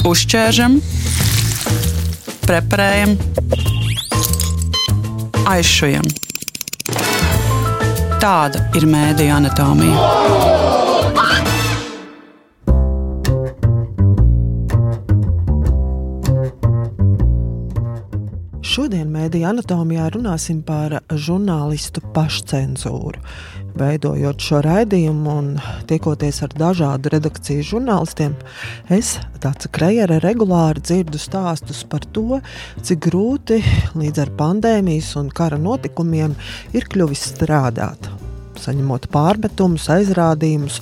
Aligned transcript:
Uzķēršam, 0.00 0.78
preparējam, 2.46 3.10
aizšujam. 5.50 6.06
Tāda 8.22 8.62
ir 8.80 8.86
mēdija 8.88 9.36
anatomija. 9.36 10.06
Šodien 18.70 19.12
mēdīņa 19.12 19.52
anatomijā 19.52 20.08
runāsim 20.16 20.62
par 20.64 21.02
žurnālistu 21.12 22.00
pašcensūru. 22.16 23.20
Veidojot 23.78 24.42
šo 24.42 24.60
raidījumu 24.64 25.32
un 25.32 25.50
tiekoties 25.88 26.40
ar 26.44 26.54
dažādu 26.58 27.12
redakciju 27.14 27.66
žurnālistiem, 27.68 28.34
es, 28.92 29.14
Dārsa 29.42 29.70
Krejere, 29.72 30.18
regulāri 30.24 30.82
dzirdu 30.82 31.20
stāstus 31.20 31.84
par 31.88 32.04
to, 32.14 32.40
cik 32.82 33.04
grūti 33.06 33.60
līdz 33.94 34.24
ar 34.24 34.32
pandēmijas 34.40 35.12
un 35.20 35.30
kara 35.34 35.60
notikumiem 35.60 36.34
ir 36.74 36.88
kļuvis 36.90 37.30
strādāt. 37.34 38.10
Saņemot 38.60 39.06
pārmetumus, 39.12 39.86
aizrādījumus 39.92 40.80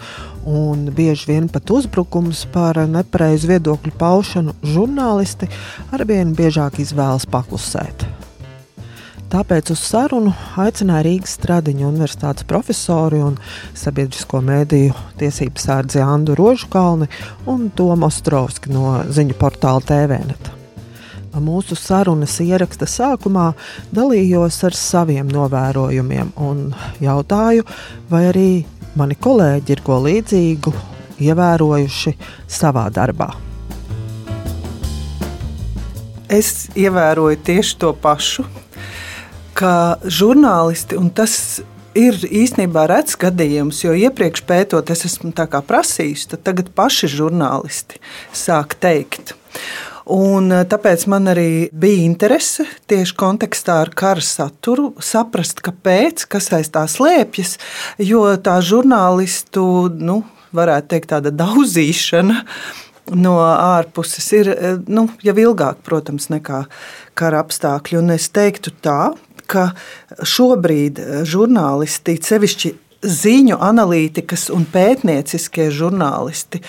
un 0.48 0.89
bieži 0.97 1.28
vien 1.33 1.50
pat 1.52 1.70
uzbrukums 1.70 2.47
par 2.55 2.80
nepareizu 2.89 3.52
viedokļu 3.52 3.92
paušanu, 4.00 4.56
žurnālisti 4.64 5.50
arvien 5.95 6.33
biežāk 6.39 6.80
izvēlas 6.83 7.28
paklusēt. 7.28 8.09
Tāpēc 9.28 9.74
uz 9.74 9.80
sarunu 9.84 10.30
aicināja 10.56 11.05
Rīgas 11.05 11.34
Stradiņa 11.36 11.84
universitātes 11.84 12.46
profesori 12.48 13.19
un 13.20 13.34
sabiedrisko 13.77 14.38
mēdīju 14.41 14.95
tiesību 15.20 15.60
sārdzi 15.60 16.00
Andu 16.00 16.32
Rožukalni 16.38 17.10
un 17.52 17.66
Tomu 17.77 18.06
Ostrovski 18.06 18.72
no 18.72 19.02
ziņu 19.05 19.36
portāla 19.36 19.84
TVNet. 19.84 20.48
Mūsu 21.44 21.77
sarunas 21.77 22.38
ieraksta 22.41 22.88
sākumā 22.88 23.50
dalījos 23.94 24.62
ar 24.64 24.75
saviem 24.75 25.28
novērojumiem 25.28 26.31
un 26.41 26.62
jautāju, 27.05 27.66
vai 28.08 28.22
arī 28.31 28.47
mani 28.97 29.19
kolēģi 29.27 29.75
ir 29.75 29.83
ko 29.84 29.98
līdzīgu 30.06 30.72
ievērojuši 31.28 32.14
savā 32.48 32.86
darbā. 32.97 33.28
Es 36.33 36.70
ievēroju 36.72 37.42
tieši 37.44 37.77
to 37.84 37.92
pašu 37.92 38.47
ka 39.59 39.98
žurnālisti, 40.05 40.98
un 40.98 41.11
tas 41.11 41.34
ir 41.98 42.17
īstenībā 42.23 42.87
rets 42.91 43.19
gadījums, 43.19 43.83
jo 43.84 43.95
iepriekš 43.97 44.45
pētot, 44.47 44.91
es 44.95 45.05
esmu 45.09 45.33
prasījis, 45.34 46.28
tad 46.33 46.45
tagad 46.47 46.70
paši 46.77 47.11
žurnālisti 47.19 48.00
sāk 48.33 48.78
teikt. 48.78 49.34
Un 50.09 50.48
eh, 50.55 50.65
tāpēc 50.65 51.05
man 51.12 51.28
arī 51.28 51.69
bija 51.73 52.06
interese 52.06 52.65
tieši 52.89 53.17
kontekstā 53.19 53.83
ar 53.84 53.92
kara 53.92 54.25
saturu 54.25 54.95
saprast, 55.05 55.61
kāpēc, 55.61 56.25
kas 56.33 56.48
aiz 56.56 56.70
tā 56.72 56.87
slēpjas. 56.89 57.59
Jo 58.00 58.25
tā 58.41 58.56
žurnālistu, 58.65 59.62
nu, 60.00 60.22
varētu 60.56 60.95
teikt, 60.95 61.11
tāda 61.12 61.34
daudzīšana 61.37 62.45
no 63.20 63.37
ārpuses 63.45 64.33
ir 64.37 64.53
eh, 64.55 64.81
nu, 64.89 65.11
jau 65.25 65.37
ilgāk, 65.45 65.84
protams, 65.84 66.31
nekā 66.33 66.65
kara 67.19 67.45
apstākļi. 67.45 68.00
Un 68.00 68.17
es 68.17 68.31
teiktu 68.33 68.72
tā, 68.81 69.12
ka 69.48 69.70
šobrīd 70.22 71.00
eh, 71.02 71.16
žurnālisti, 71.28 72.18
sevišķi 72.28 72.74
ziņu 73.02 73.58
analītikas 73.62 74.48
un 74.50 74.64
pētnieciskie 74.72 75.68
žurnālisti 75.74 76.62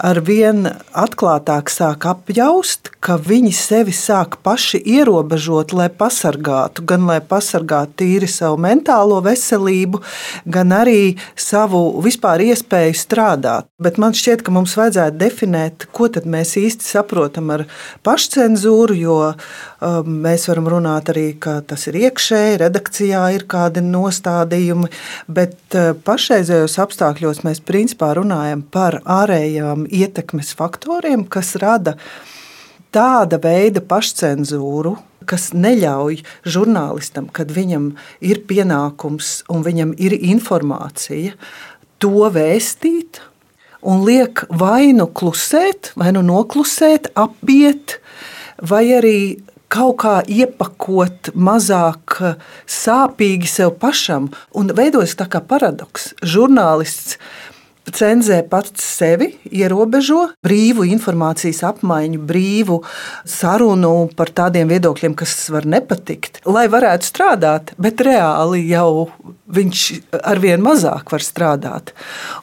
ar 0.00 0.18
vien 0.24 0.66
atklātāk 0.96 1.70
sāk 1.70 2.06
apjaust, 2.08 2.90
ka 3.04 3.16
viņi 3.20 3.52
sevi 3.54 3.92
sāk 3.94 4.38
paši 4.44 4.80
ierobežot, 4.80 5.74
lai 5.76 5.90
pasargātu, 5.92 6.84
gan 6.88 7.06
lai 7.08 7.20
pasargātu 7.20 8.00
tīri 8.02 8.28
savu 8.30 8.58
mentālo 8.64 9.20
veselību, 9.24 10.00
gan 10.50 10.72
arī 10.74 11.14
savu 11.36 12.00
vispār 12.04 12.42
iespēju 12.48 12.96
strādāt. 12.98 13.68
Bet 13.78 14.00
man 14.00 14.16
šķiet, 14.16 14.42
ka 14.44 14.54
mums 14.54 14.74
vajadzētu 14.78 15.20
definēt, 15.20 15.86
ko 15.94 16.08
tad 16.08 16.26
mēs 16.30 16.56
īsti 16.58 16.88
saprotam 16.88 17.52
ar 17.54 17.66
pašcensūru, 18.06 18.96
jo 18.98 19.18
um, 19.30 20.10
mēs 20.24 20.48
varam 20.50 20.72
runāt 20.74 21.12
arī, 21.12 21.28
ka 21.38 21.60
tas 21.66 21.86
ir 21.92 22.00
iekšēji, 22.06 22.58
redakcijā 22.64 23.24
ir 23.36 23.46
kādi 23.50 23.84
nostādījumi, 23.84 24.90
bet 25.28 25.73
uh, 25.76 25.92
pašreizējos 26.06 26.78
apstākļos 26.82 27.42
mēs 27.46 27.60
principā 27.66 28.12
runājam 28.18 28.62
par 28.74 29.00
ārējām 29.02 29.86
ietekmes 29.90 30.54
faktoriem, 30.58 31.26
kas 31.28 31.54
rada 31.60 31.96
tāda 32.94 33.40
veida 33.42 33.82
pašcensūru, 33.82 34.94
kas 35.28 35.50
neļauj 35.56 36.20
žurnālistam, 36.46 37.28
kad 37.32 37.52
viņam 37.54 37.92
ir 38.24 38.42
pienākums 38.48 39.42
un 39.52 39.64
viņam 39.66 39.94
ir 39.98 40.14
informācija, 40.14 41.34
to 41.98 42.28
vēstīt 42.32 43.22
un 43.84 44.04
liek 44.06 44.44
vai 44.48 44.92
nu 44.96 45.08
klusēt, 45.08 45.92
vai 45.98 46.12
nu 46.16 46.22
noklusēt, 46.24 47.10
apiet, 47.20 47.98
vai 48.64 48.84
arī 48.96 49.18
kaut 49.74 49.98
kā 50.04 50.18
iepakot 50.30 51.32
mazāk 51.34 52.20
sāpīgi 52.70 53.50
sev 53.50 53.74
pašam. 53.82 54.30
Un 54.54 54.70
veidojas 54.76 55.16
tā 55.18 55.26
kā 55.30 55.42
paradoks. 55.42 56.12
Žurnālists 56.22 57.18
cenzē 57.92 58.38
pats 58.48 58.84
sevi, 58.84 59.30
ierobežo 59.52 60.30
brīvu 60.44 60.86
informācijas 60.88 61.62
apmaiņu, 61.68 62.20
brīvu 62.24 62.78
sarunu 63.28 64.08
par 64.16 64.32
tādiem 64.36 64.70
viedokļiem, 64.72 65.16
kas 65.18 65.34
var 65.52 65.68
nepatikt, 65.68 66.40
lai 66.48 66.66
varētu 66.72 67.08
strādāt, 67.08 67.74
bet 67.76 68.00
reāli 68.04 68.64
jau 68.70 69.08
viņš 69.54 69.84
arvien 70.24 70.62
mazāk 70.64 71.12
var 71.12 71.24
strādāt. 71.24 71.92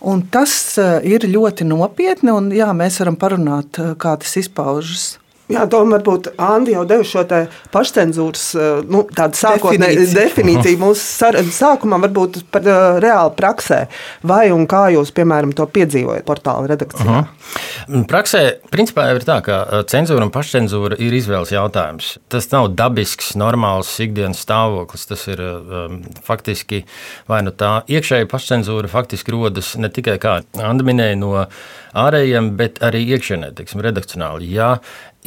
Un 0.05 0.21
tas 0.31 0.53
eh, 0.77 0.99
ir 1.15 1.25
ļoti 1.25 1.65
nopietni, 1.67 2.33
un 2.33 2.51
jā, 2.55 2.69
mēs 2.77 3.01
varam 3.01 3.17
parunāt, 3.19 3.81
eh, 3.81 3.95
kā 3.99 4.15
tas 4.21 4.37
izpaužas. 4.37 5.15
Jā, 5.51 5.65
tomēr 5.71 6.01
varbūt 6.01 6.31
Andi 6.41 6.75
jau 6.75 6.83
devu 6.87 7.05
šo 7.07 7.23
pašcensūras 7.71 8.45
eh, 8.55 8.69
nu, 8.89 9.03
sākotnēju 9.11 10.07
definīciju. 10.15 10.93
sarunas 10.97 11.59
sākumā 11.61 11.99
varbūt 12.05 12.41
par 12.51 12.65
uh, 12.65 12.99
reāli 13.01 13.33
praksē. 13.37 13.85
Vai 14.27 14.51
un 14.51 14.65
kā 14.69 14.87
jūs, 14.95 15.11
piemēram, 15.15 15.53
to 15.55 15.65
piedzīvojat 15.67 16.25
portāla 16.25 16.67
redakcijā? 16.71 17.05
Uh 17.05 17.17
-huh. 17.21 18.05
Praksē, 18.07 18.41
principā 18.71 19.09
ir 19.15 19.23
tā, 19.27 19.41
ka 19.41 19.61
eh, 19.71 19.83
cenzūra 19.83 20.23
un 20.23 20.31
pašcensūra 20.31 20.99
ir 20.99 21.13
izvēles 21.13 21.51
jautājums. 21.51 22.17
Tas 22.29 22.51
nav 22.51 22.69
dabisks, 22.75 23.35
normāls 23.35 23.99
ikdienas 23.99 24.41
stāvoklis. 24.45 25.07
Tas 25.07 25.27
ir 25.27 25.41
um, 25.41 26.01
faktiski 26.23 26.85
vai 27.27 27.41
nu 27.41 27.51
tā 27.51 27.83
iekšēja 27.87 28.27
pašcensūra 28.31 28.87
faktiski 28.87 29.31
rodas 29.31 29.75
ne 29.77 29.89
tikai, 29.89 30.17
kā 30.17 30.41
Anda 30.61 30.83
minēja, 30.83 31.15
no 31.15 31.45
ārējiem, 31.97 32.51
bet 32.59 32.79
arī 32.85 33.03
iekšienē, 33.15 33.51
teiksim, 33.57 33.81
redakcionāli. 33.83 34.51
Jā, 34.55 34.77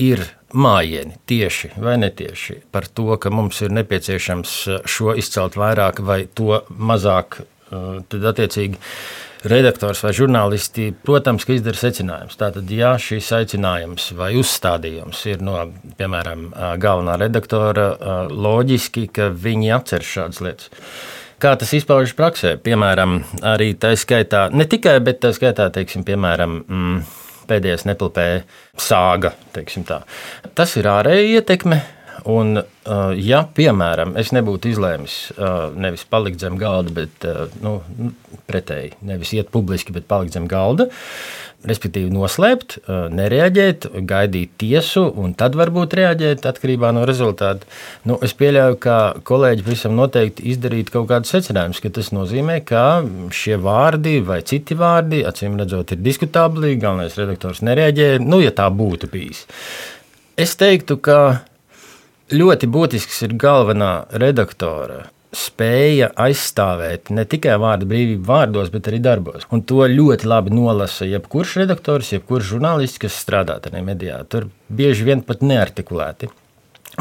ir 0.01 0.23
mājiņi 0.55 1.19
tieši 1.29 1.73
vai 1.83 1.97
netieši 2.03 2.61
par 2.75 2.87
to, 2.87 3.15
ka 3.21 3.33
mums 3.35 3.61
ir 3.65 3.75
nepieciešams 3.75 4.55
šo 4.87 5.15
izcelt 5.19 5.59
vairāk 5.59 6.01
vai 6.05 6.25
to 6.27 6.63
mazāk, 6.71 7.43
uh, 7.43 8.01
tad 8.09 8.33
attiecīgi. 8.35 8.81
Redaktors 9.45 9.99
vai 10.01 10.15
žurnālisti, 10.17 10.87
protams, 11.05 11.45
izdara 11.53 11.77
secinājumus. 11.77 12.39
Tātad, 12.41 12.71
ja 12.73 12.95
šis 12.97 13.27
aicinājums 13.37 14.07
vai 14.17 14.31
uzstādījums 14.41 15.21
ir 15.29 15.45
no, 15.45 15.59
piemēram, 15.99 16.47
uh, 16.49 16.71
galvenā 16.81 17.19
redaktora, 17.21 17.91
loģiski, 18.31 19.05
ka 19.13 19.29
viņi 19.29 19.75
atcer 19.77 20.07
šādas 20.09 20.41
lietas. 20.47 20.73
Kā 21.45 21.53
tas 21.61 21.75
izpaužas 21.77 22.15
praksē? 22.17 22.55
Piemēram, 22.65 23.19
arī 23.45 23.75
tā 23.77 23.91
skaitā, 24.01 24.47
ne 24.55 24.65
tikai, 24.71 24.97
bet 25.05 25.21
tā 25.21 25.35
skaitā, 25.37 25.67
teiksim, 25.75 26.07
piemēram, 26.07 26.57
mm, 26.65 27.03
pēdējais 27.49 27.87
nepilpēja 27.89 28.43
sāga. 28.81 29.35
Tas 30.55 30.77
ir 30.81 30.89
ārēja 30.91 31.41
ietekme. 31.41 31.81
Un, 32.25 32.57
uh, 32.57 33.11
ja, 33.21 33.43
piemēram, 33.53 34.15
es 34.17 34.31
nebūtu 34.33 34.71
izlēmis 34.73 35.17
uh, 35.37 35.75
nevis 35.77 36.07
palikt 36.09 36.41
zem 36.41 36.57
galda, 36.61 36.95
bet 36.97 37.27
uh, 37.29 37.51
nu, 37.61 37.79
pretēji, 38.49 38.95
nevis 39.05 39.35
iet 39.37 39.51
publiski, 39.53 39.93
bet 39.93 40.07
palikt 40.09 40.33
zem 40.37 40.47
galda, 40.49 40.89
respektīvi 41.65 42.11
noslēpt, 42.13 42.75
nereaģēt, 43.17 43.87
gaidīt 44.05 44.51
tiesu 44.61 45.07
un 45.21 45.33
tad 45.33 45.55
varbūt 45.57 45.95
reaģēt 45.97 46.45
atkarībā 46.51 46.91
no 46.93 47.07
rezultātu. 47.09 47.65
Nu, 48.05 48.19
es 48.25 48.35
pieļauju, 48.37 48.77
ka 48.85 48.97
kolēģi 49.25 49.65
visam 49.65 49.97
noteikti 49.97 50.45
izdarītu 50.53 50.93
kaut 50.99 51.09
kādus 51.13 51.33
secinājumus, 51.33 51.81
ka 51.81 51.93
tas 51.97 52.13
nozīmē, 52.13 52.59
ka 52.69 52.85
šie 53.33 53.57
vārdi 53.65 54.19
vai 54.29 54.43
citi 54.45 54.77
vārdi, 54.77 55.23
acīm 55.25 55.57
redzot, 55.61 55.97
ir 55.97 56.05
diskutabli, 56.05 56.75
galvenais 56.81 57.17
redaktors 57.21 57.65
nereaģē, 57.65 58.11
nu, 58.21 58.43
ja 58.45 58.53
tā 58.53 58.69
būtu 58.69 59.09
bijis. 59.13 59.47
Es 60.37 60.53
teiktu, 60.61 61.01
ka 61.01 61.19
ļoti 62.33 62.71
būtisks 62.73 63.25
ir 63.27 63.37
galvenā 63.41 64.07
redaktora 64.21 65.05
spēja 65.35 66.11
aizstāvēt 66.21 67.11
ne 67.15 67.25
tikai 67.29 67.57
vārdu 67.61 67.89
brīvību 67.91 68.25
vārdos, 68.29 68.71
bet 68.73 68.89
arī 68.91 69.01
darbos. 69.03 69.47
Un 69.55 69.65
to 69.67 69.85
ļoti 69.91 70.29
labi 70.31 70.55
nolasa 70.55 71.09
jebkurš 71.09 71.57
redaktors, 71.65 72.13
jebkurš 72.15 72.55
žurnālists, 72.55 73.01
kas 73.03 73.19
strādā 73.19 73.59
tajā 73.63 73.83
medijā. 73.85 74.21
Tur 74.31 74.49
bieži 74.71 75.09
vien 75.09 75.25
pat 75.27 75.43
neartikulēti. 75.45 76.31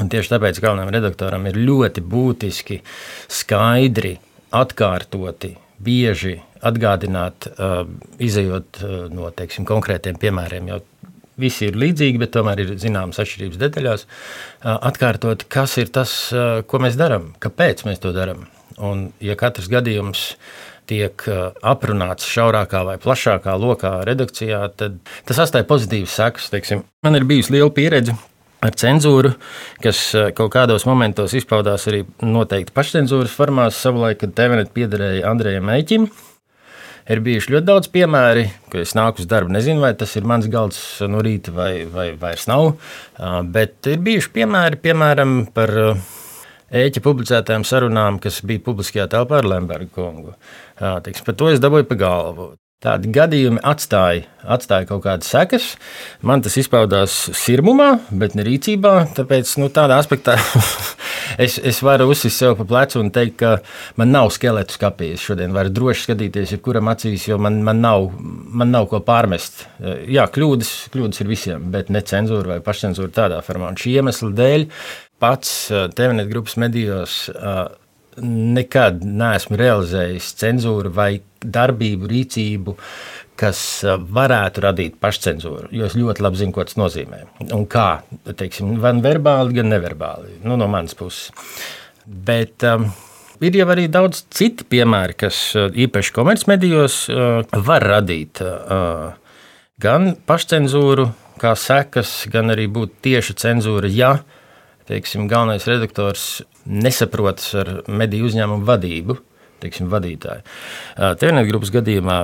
Un 0.02 0.10
tieši 0.10 0.34
tāpēc 0.34 0.58
galvenajam 0.62 0.94
redaktoram 0.96 1.46
ir 1.50 1.60
ļoti 1.62 2.02
būtiski 2.10 2.80
skaidri, 3.32 4.16
atkārtoti, 4.54 5.54
bieži 5.84 6.40
atgādināt, 6.66 7.52
uh, 7.54 7.84
izējot 8.24 8.82
uh, 8.82 8.96
no 9.14 9.30
teiksim, 9.36 9.68
konkrētiem 9.70 10.18
piemēriem. 10.18 10.72
Jo 10.72 10.82
visi 11.40 11.70
ir 11.70 11.78
līdzīgi, 11.80 12.20
bet 12.22 12.34
tomēr 12.36 12.64
ir 12.64 12.74
zināmas 12.82 13.22
atšķirības 13.24 13.62
detaļās. 13.62 14.06
Atkārtot, 14.74 15.48
kas 15.52 15.78
ir 15.82 15.94
tas, 15.94 16.14
ko 16.68 16.84
mēs 16.84 17.00
darām, 17.00 17.32
kāpēc 17.44 17.86
mēs 17.88 18.04
to 18.04 18.14
darām. 18.16 18.46
Un, 18.82 19.08
ja 19.22 19.38
katrs 19.38 19.70
gadījums 19.70 20.34
tiek 20.90 21.24
aprunāts 21.64 22.28
šaurākā 22.28 22.82
vai 22.88 22.98
plašākā 23.02 23.54
lokā 23.60 23.96
redakcijā, 24.08 24.66
tad 24.76 24.98
tas 25.28 25.40
atstāja 25.46 25.68
pozitīvas 25.70 26.18
sekas. 26.20 26.50
Teiksim, 26.52 26.84
man 27.06 27.20
ir 27.20 27.28
bijusi 27.30 27.56
liela 27.56 27.72
pieredze 27.74 28.18
ar 28.64 28.76
cenzūru, 28.80 29.34
kas 29.84 30.02
kaut 30.38 30.52
kādos 30.56 30.86
momentos 30.88 31.36
izpaudās 31.36 31.88
arī 31.92 32.04
noteikti 32.24 32.76
pašcensūras 32.76 33.34
formās. 33.36 33.80
Savulaik, 33.80 34.22
kad 34.24 34.36
TVNet 34.38 34.74
piederēja 34.76 35.28
Andrejam 35.32 35.72
Eiķim, 35.74 36.08
ir 37.12 37.22
bijuši 37.24 37.56
ļoti 37.56 37.68
daudz 37.68 37.92
piemēri, 37.94 38.48
ka 38.72 38.82
es 38.84 38.96
nāku 38.98 39.24
uz 39.24 39.30
darbu, 39.30 39.54
nezinu, 39.56 39.84
vai 39.84 39.94
tas 40.00 40.16
ir 40.20 40.28
mans 40.30 40.48
galds 40.52 40.80
no 41.10 41.24
rīta 41.26 41.54
vai, 41.56 41.72
vai 41.90 42.12
vairs 42.20 42.48
nav. 42.52 42.76
Bet 43.54 43.92
ir 43.92 44.04
bijuši 44.06 44.34
piemēri, 44.38 44.80
piemēram, 44.84 45.38
par 45.56 45.74
ēķa 46.74 47.04
publicētām 47.06 47.68
sarunām, 47.68 48.20
kas 48.24 48.42
bija 48.48 48.64
publiskajā 48.66 49.10
telpā 49.12 49.42
ar 49.42 49.50
Lembergu 49.52 49.92
kungu. 49.94 50.36
Teiks, 50.80 51.26
par 51.26 51.38
to 51.40 51.52
es 51.54 51.62
dabūju 51.64 51.90
pa 51.92 52.00
galvu. 52.00 52.54
Tādi 52.84 53.14
gadījumi 53.16 53.62
atstāja, 53.64 54.26
atstāja 54.44 54.88
kaut 54.90 55.06
kādas 55.06 55.30
sekas. 55.32 55.70
Man 56.20 56.42
tas 56.44 56.58
izpaudās 56.60 57.14
sirmumā, 57.40 57.94
bet 58.12 58.34
ne 58.36 58.44
rīcībā. 58.44 58.92
Tāpēc 59.16 59.54
nu, 59.62 59.70
tādā 59.72 59.96
aspektā 60.02 60.36
es, 61.46 61.56
es 61.64 61.80
varu 61.86 62.10
uzsist 62.12 62.42
sev 62.42 62.58
pa 62.60 62.66
plecu 62.68 63.00
un 63.00 63.12
teikt, 63.16 63.38
ka 63.40 63.54
man 64.02 64.12
nav 64.12 64.34
skeletu 64.36 64.76
skapī. 64.76 65.14
Es 65.16 65.24
šodien 65.24 65.56
varu 65.56 65.72
droši 65.72 66.10
skatīties, 66.10 66.56
jebkuram 66.58 66.92
acīs, 66.92 67.30
jo 67.30 67.38
man, 67.40 67.62
man, 67.64 67.80
nav, 67.86 68.10
man 68.20 68.76
nav 68.76 68.90
ko 68.92 69.00
pārmest. 69.08 69.64
Jā, 70.12 70.28
kļūdas, 70.36 70.74
kļūdas 70.92 71.24
ir 71.24 71.32
visiem, 71.32 71.70
bet 71.72 71.94
ne 71.94 72.04
cenzūra 72.04 72.58
vai 72.58 72.64
pašcensūra 72.66 73.16
tādā 73.16 73.40
formā. 73.48 73.72
Un 73.72 73.80
šī 73.80 73.96
iemesla 74.02 74.34
dēļ 74.42 74.68
pats 75.24 75.56
TVNet 75.96 76.28
grupas 76.28 76.60
medijos 76.60 77.22
nekad 78.20 79.06
neesmu 79.08 79.58
realizējis 79.58 80.34
cenzūru 80.38 80.92
vai 80.94 81.14
darbību, 81.44 82.10
rīcību, 82.12 82.76
kas 83.40 83.62
uh, 83.86 83.96
varētu 83.98 84.64
radīt 84.66 85.00
pašcensūru. 85.04 85.72
Jo 85.76 85.88
es 85.90 85.98
ļoti 85.98 86.26
labi 86.26 86.42
zinu, 86.42 86.56
ko 86.56 86.66
tas 86.68 86.78
nozīmē. 86.80 87.24
Un 87.56 87.66
kā, 87.70 88.04
teiksim, 88.30 88.76
gan 88.84 89.02
verbāli, 89.06 89.58
gan 89.60 89.72
neverbāli, 89.74 90.40
nu, 90.46 90.58
no 90.60 90.70
manas 90.72 90.96
puses. 90.98 91.32
Bet 92.06 92.66
um, 92.68 92.90
ir 93.44 93.58
jau 93.58 93.68
arī 93.74 93.88
daudz 93.92 94.26
citu 94.34 94.68
piemēru, 94.70 95.18
kas 95.26 95.42
uh, 95.58 95.72
īpaši 95.72 96.16
komercmedijos 96.16 97.02
uh, 97.10 97.58
var 97.66 97.88
radīt 97.96 98.44
uh, 98.46 99.12
gan 99.82 100.14
pašcensūru, 100.30 101.10
kā 101.42 101.56
sekas, 101.60 102.24
gan 102.32 102.54
arī 102.54 102.70
būt 102.72 103.02
tieša 103.04 103.36
cenzūra, 103.42 103.90
ja 103.92 104.18
teiksim, 104.88 105.28
galvenais 105.32 105.66
redaktors 105.68 106.42
nesaprotas 106.66 107.54
ar 107.60 107.72
mediju 107.88 108.30
uzņēmumu 108.30 108.68
vadību. 108.68 109.18
Teiksim, 109.64 109.88
vadītāji. 109.92 110.44
Tēvnēta 110.98 111.48
grupas 111.48 111.72
gadījumā 111.74 112.18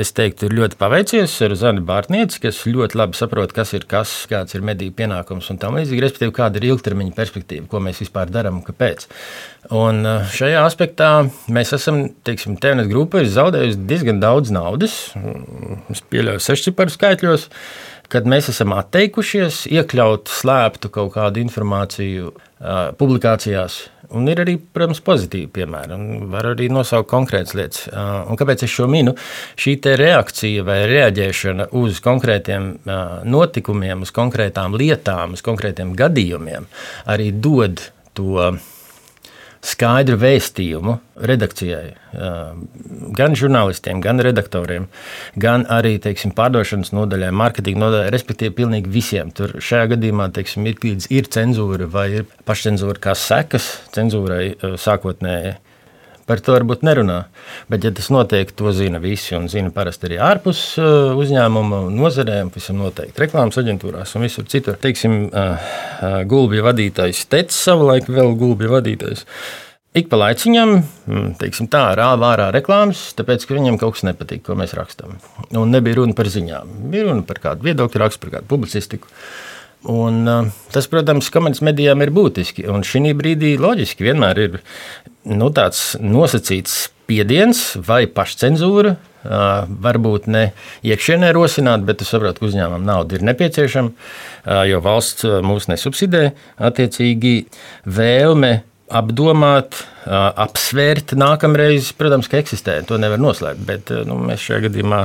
es 0.00 0.12
teiktu, 0.16 0.48
ir 0.48 0.56
ļoti 0.58 0.78
paveicies 0.80 1.36
ar 1.46 1.54
Zani 1.58 1.84
Bārtnieci, 1.88 2.42
kas 2.44 2.60
ļoti 2.68 2.98
labi 3.00 3.18
saprot, 3.18 3.54
kas 3.56 3.72
ir 3.78 3.86
kas, 3.90 4.12
kāds 4.30 4.56
ir 4.56 4.64
mediju 4.66 4.94
pienākums 4.98 5.48
un 5.52 5.60
tam 5.62 5.78
līdzīgi, 5.78 6.04
respektīvi, 6.04 6.36
kāda 6.36 6.60
ir 6.60 6.68
ilgtermiņa 6.70 7.16
perspektīva, 7.16 7.68
ko 7.70 7.80
mēs 7.84 8.02
vispār 8.04 8.32
darām 8.32 8.60
un 8.60 8.66
kāpēc. 8.66 9.06
Un 9.76 10.04
šajā 10.32 10.64
aspektā 10.66 11.10
mēs 11.52 11.72
esam, 11.76 12.02
teiksim, 12.26 12.58
Tēvnēta 12.60 12.90
grupa 12.92 13.22
ir 13.24 13.30
zaudējusi 13.32 13.86
diezgan 13.88 14.20
daudz 14.22 14.52
naudas, 14.54 14.98
es 15.92 16.04
pieļauju 16.12 16.44
sešciparu 16.44 16.92
skaitļos, 16.92 17.48
kad 18.10 18.26
mēs 18.28 18.50
esam 18.50 18.74
atteikušies 18.74 19.64
iekļaut 19.70 20.30
slēptu 20.32 20.90
kaut 20.92 21.14
kādu 21.14 21.42
informāciju 21.44 22.32
publikācijās. 23.00 23.84
Un 24.16 24.26
ir 24.30 24.40
arī, 24.42 24.56
protams, 24.58 25.02
pozitīvi 25.06 25.46
piemēri. 25.54 25.98
Var 26.32 26.48
arī 26.52 26.66
nosaukt 26.72 27.10
konkrētas 27.12 27.54
lietas. 27.58 27.84
Uh, 27.90 28.24
un 28.30 28.40
kāpēc 28.40 28.64
es 28.66 28.72
šo 28.74 28.88
minu? 28.90 29.14
Šī 29.60 29.76
reakcija 30.00 30.64
vai 30.66 30.80
reaģēšana 30.90 31.70
uz 31.78 32.02
konkrētiem 32.04 32.72
uh, 32.74 33.20
notikumiem, 33.22 34.02
uz 34.06 34.10
konkrētām 34.16 34.74
lietām, 34.78 35.38
uz 35.38 35.44
konkrētiem 35.46 35.94
gadījumiem 35.98 36.66
arī 37.10 37.30
dod 37.32 37.84
to 38.18 38.50
skaidru 39.64 40.16
vēstījumu 40.20 40.96
redakcijai, 41.28 41.92
gan 43.16 43.36
žurnālistiem, 43.36 44.00
gan 44.04 44.22
redaktoriem, 44.24 44.86
gan 45.40 45.66
arī 45.68 45.98
teiksim, 46.02 46.32
pārdošanas 46.36 46.94
nodaļai, 46.96 47.32
mārketinga 47.36 47.82
nodaļai, 47.82 48.12
respektīvi, 48.14 48.56
pilnīgi 48.62 48.92
visiem. 48.92 49.32
Tur 49.36 49.58
šajā 49.60 49.92
gadījumā 49.94 50.30
teiksim, 50.36 50.68
ir, 50.70 50.80
ir 51.12 51.28
cenzūra 51.36 51.90
vai 51.92 52.06
ir 52.20 52.30
pašcensūra 52.48 53.02
kā 53.04 53.16
sekas 53.18 53.68
cenzūrai 53.96 54.54
sākotnēji. 54.80 55.58
Par 56.30 56.38
to 56.46 56.54
varbūt 56.54 56.84
nerunā. 56.86 57.24
Bet, 57.72 57.82
ja 57.82 57.90
tas 57.94 58.06
notiek, 58.14 58.52
to 58.54 58.70
zina 58.76 59.00
visi. 59.02 59.32
Un 59.34 59.48
zina 59.50 59.72
parasti 59.74 60.06
arī 60.06 60.20
ārpus 60.22 60.60
uzņēmuma 60.78 61.80
nozarēm, 61.90 62.52
visam 62.54 62.78
noteikti 62.78 63.24
reklāmas 63.24 63.58
aģentūrās 63.58 64.14
un 64.14 64.28
visur 64.28 64.46
citur. 64.50 64.78
Teiksim, 64.78 65.24
gulbja 66.30 66.68
vadītājs 66.68 67.24
Tets 67.34 67.58
savulaik 67.66 68.06
vēl 68.06 68.36
gulbja 68.38 68.70
vadītājs. 68.76 69.26
Ik 69.98 70.06
pa 70.06 70.20
laiciņam, 70.20 70.76
mm, 71.10 71.30
teiksim, 71.40 71.66
tā 71.66 71.82
rāva 71.98 72.28
ārā 72.30 72.52
reklāmas, 72.54 73.08
tāpēc, 73.18 73.42
ka 73.42 73.56
viņam 73.56 73.78
kaut 73.80 73.96
kas 73.96 74.04
nepatīk, 74.06 74.44
ko 74.46 74.54
mēs 74.54 74.76
rakstām. 74.78 75.16
Un 75.50 75.74
nebija 75.74 75.98
runa 75.98 76.14
par 76.14 76.30
ziņām, 76.30 76.76
bija 76.92 77.08
runa 77.08 77.26
par 77.26 77.42
kādu 77.42 77.66
viedokļu 77.66 78.04
rakstu, 78.04 78.22
par 78.22 78.36
kādu 78.36 78.46
publicistiku. 78.52 79.10
Un, 79.90 80.52
tas, 80.70 80.86
protams, 80.92 81.32
komercmedijām 81.34 82.04
ir 82.04 82.12
būtiski. 82.14 82.68
Un 82.70 82.86
šī 82.86 83.10
brīdī 83.18 83.56
loģiski 83.58 84.06
vienmēr 84.06 84.42
ir 84.44 84.58
nu, 85.24 85.50
tāds 85.54 85.94
nosacīts 86.00 86.86
spiediens 86.88 87.60
vai 87.86 88.06
pašcensūra. 88.06 88.96
Varbūt 89.20 90.30
ne 90.32 90.46
iekšienē 90.86 91.34
rosināt, 91.36 91.82
bet 91.84 92.00
es 92.00 92.08
saprotu, 92.08 92.40
ka 92.40 92.48
uzņēmumam 92.48 92.86
nauda 92.88 93.18
ir 93.18 93.24
nepieciešama, 93.28 93.92
jo 94.70 94.80
valsts 94.80 95.28
mūs 95.44 95.68
nesubsidē. 95.68 96.30
Attiecīgi, 96.70 97.34
vēlme 97.84 98.62
apdomāt, 98.90 99.78
apsvērt 100.10 101.12
nākamreiz, 101.18 101.90
protams, 101.98 102.28
ka 102.30 102.40
eksistē. 102.40 102.78
To 102.88 102.98
nevar 103.00 103.20
noslēpt. 103.22 103.62
Bet 103.68 103.92
nu, 104.08 104.16
mēs 104.26 104.42
šajā 104.46 104.64
gadījumā, 104.66 105.00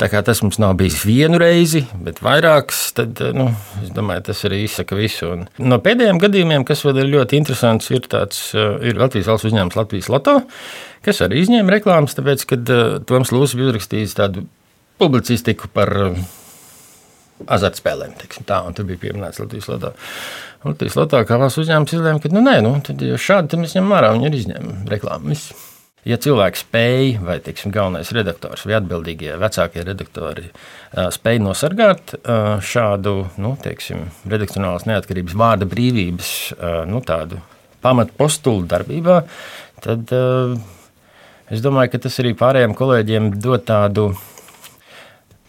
tā 0.00 0.08
kā 0.12 0.22
tas 0.26 0.42
mums 0.44 0.60
nav 0.62 0.76
bijis 0.80 1.00
vienu 1.08 1.40
reizi, 1.42 1.84
bet 2.06 2.20
vairākas, 2.24 2.82
tad 2.96 3.22
nu, 3.36 3.48
es 3.82 3.92
domāju, 3.96 4.26
tas 4.30 4.44
arī 4.48 4.62
izsaka 4.66 4.98
visu. 4.98 5.32
Un 5.34 5.46
no 5.72 5.80
pēdējiem 5.82 6.20
gadījumiem, 6.22 6.66
kas 6.68 6.84
vēl 6.86 7.02
ir 7.02 7.12
ļoti 7.16 7.40
interesants, 7.40 7.90
ir, 7.94 8.06
tāds, 8.12 8.48
ir 8.54 9.00
Latvijas 9.00 9.30
valsts 9.32 9.50
uzņēmums 9.50 9.78
Latvijas 9.80 10.10
Loto, 10.12 10.38
kas 11.06 11.22
arī 11.26 11.42
izņēma 11.42 11.78
reklāmas, 11.78 12.16
tāpēc, 12.18 12.46
kad 12.54 12.74
Toms 13.08 13.34
Lūsis 13.34 13.58
bija 13.58 13.72
uzrakstījis 13.72 14.18
tādu 14.20 14.46
publicistiku 15.00 15.70
par 15.72 15.92
azartspēlēm. 17.44 18.16
Tā, 18.48 18.62
tur 18.76 18.88
bija 18.88 19.02
pieminēts 19.04 19.40
Latvijas 19.42 19.70
Loto. 19.70 19.92
Latvijas 20.66 20.98
Loto 20.98 21.22
kā 21.28 21.38
valsts 21.40 21.62
uzņēmums 21.62 21.96
izlēma, 21.96 22.22
ka 22.22 22.32
nu, 22.32 22.42
nē, 22.44 22.58
nu, 22.64 22.74
šādi 23.20 23.60
mēs 23.60 23.76
ņemam 23.76 23.96
ārā, 23.98 24.12
viņi 24.16 24.30
ir 24.30 24.38
izņēmumi 24.40 24.92
reklāmas. 24.92 25.48
Ja 26.06 26.14
cilvēks 26.22 26.62
spēj, 26.62 27.16
vai 27.26 27.40
teiksim, 27.42 27.72
galvenais 27.74 28.12
redaktors 28.14 28.62
vai 28.62 28.76
atbildīgie 28.76 29.32
vecākie 29.42 29.82
redaktori 29.82 30.52
spēj 30.94 31.40
nosargāt 31.42 32.14
šādu 32.62 33.14
nu, 33.42 33.56
teiksim, 33.62 34.04
redakcionālas 34.30 34.86
neatkarības, 34.86 35.34
vārda 35.34 35.66
brīvības 35.66 36.30
nu, 36.92 37.02
pamatpostulu 37.82 38.68
darbībā, 38.70 39.18
tad 39.82 40.14
es 41.50 41.66
domāju, 41.66 41.96
ka 41.96 42.04
tas 42.06 42.22
arī 42.22 42.36
pārējiem 42.38 42.78
kolēģiem 42.78 43.28
dod 43.42 43.66
tādu 43.66 44.12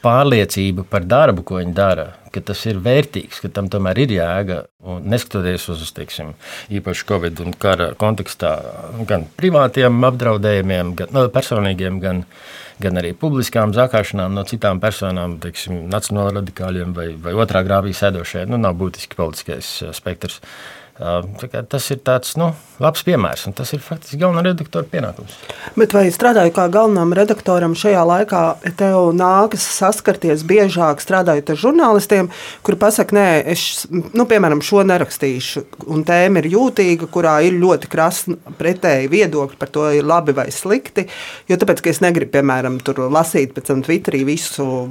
pārliecība 0.03 0.85
par 0.87 1.05
darbu, 1.07 1.43
ko 1.47 1.59
viņi 1.61 1.73
dara, 1.77 2.07
ka 2.33 2.41
tas 2.51 2.61
ir 2.69 2.79
vērtīgs, 2.83 3.41
ka 3.43 3.51
tam 3.53 3.69
tomēr 3.71 4.03
ir 4.03 4.13
jēga. 4.17 4.59
Un 4.87 5.07
neskatoties 5.11 5.67
uz 5.73 5.89
teiksim, 5.95 6.33
īpaši 6.73 7.07
Covid 7.09 7.41
un 7.43 7.55
kara 7.59 7.89
kontekstā, 7.99 8.53
gan 9.09 9.25
privātiem 9.39 9.97
apdraudējumiem, 10.07 10.93
gan 10.99 11.13
no, 11.15 11.25
personīgiem, 11.33 11.99
gan, 12.03 12.23
gan 12.83 13.01
arī 13.01 13.11
publiskām 13.17 13.75
zakāšanām 13.75 14.37
no 14.37 14.45
citām 14.47 14.79
personām, 14.83 15.39
teiksim, 15.43 15.85
nacionāla 15.91 16.37
radikāļiem 16.39 16.95
vai, 16.95 17.09
vai 17.21 17.35
otrā 17.35 17.65
grāvī 17.67 17.95
sēdošajiem, 17.97 18.53
nu, 18.53 18.61
nav 18.63 18.77
būtiski 18.79 19.19
politiskais 19.19 19.73
spektrs. 19.97 20.39
Tas 20.97 21.91
ir 21.93 21.99
tāds 22.01 22.31
nu, 22.41 22.47
labs 22.81 23.03
piemērs, 23.05 23.43
un 23.45 23.53
tas 23.57 23.69
ir 23.75 23.81
faktiski 23.85 24.17
galvenā 24.17 24.41
redaktora 24.47 24.87
pienākums. 24.89 25.35
Bet 25.77 25.93
vai 25.93 26.07
strādājot 26.13 26.55
kā 26.55 26.65
galvenam 26.73 27.13
redaktoram 27.17 27.75
šajā 27.77 28.01
laikā, 28.09 28.41
tev 28.79 29.11
nākas 29.13 29.67
saskarties 29.77 30.41
biežāk 30.49 31.03
strādājot 31.03 31.53
ar 31.53 31.61
žurnālistiem, 31.61 32.31
kuri 32.65 32.81
pasakā, 32.81 33.13
nē, 33.13 33.27
es, 33.53 33.85
nu, 33.93 34.25
piemēram, 34.25 34.63
šo 34.65 34.81
nerakstīšu, 34.89 35.67
un 35.93 36.01
tēma 36.07 36.41
ir 36.41 36.49
jūtīga, 36.55 37.11
kurā 37.13 37.37
ir 37.45 37.59
ļoti 37.61 37.93
krasni 37.93 38.39
pretēji 38.57 39.13
viedokļi 39.13 39.61
par 39.61 39.73
to, 39.73 39.89
ir 39.93 40.07
labi 40.07 40.33
vai 40.37 40.49
slikti. 40.53 41.05
Jo 41.45 41.61
tāpēc, 41.61 41.85
ka 41.85 41.93
es 41.93 42.01
negribu, 42.01 42.39
piemēram, 42.39 42.81
lasīt 43.13 43.53
pēc 43.53 43.69
tam 43.69 43.85
Twitterī 43.85 44.25
visu 44.25 44.87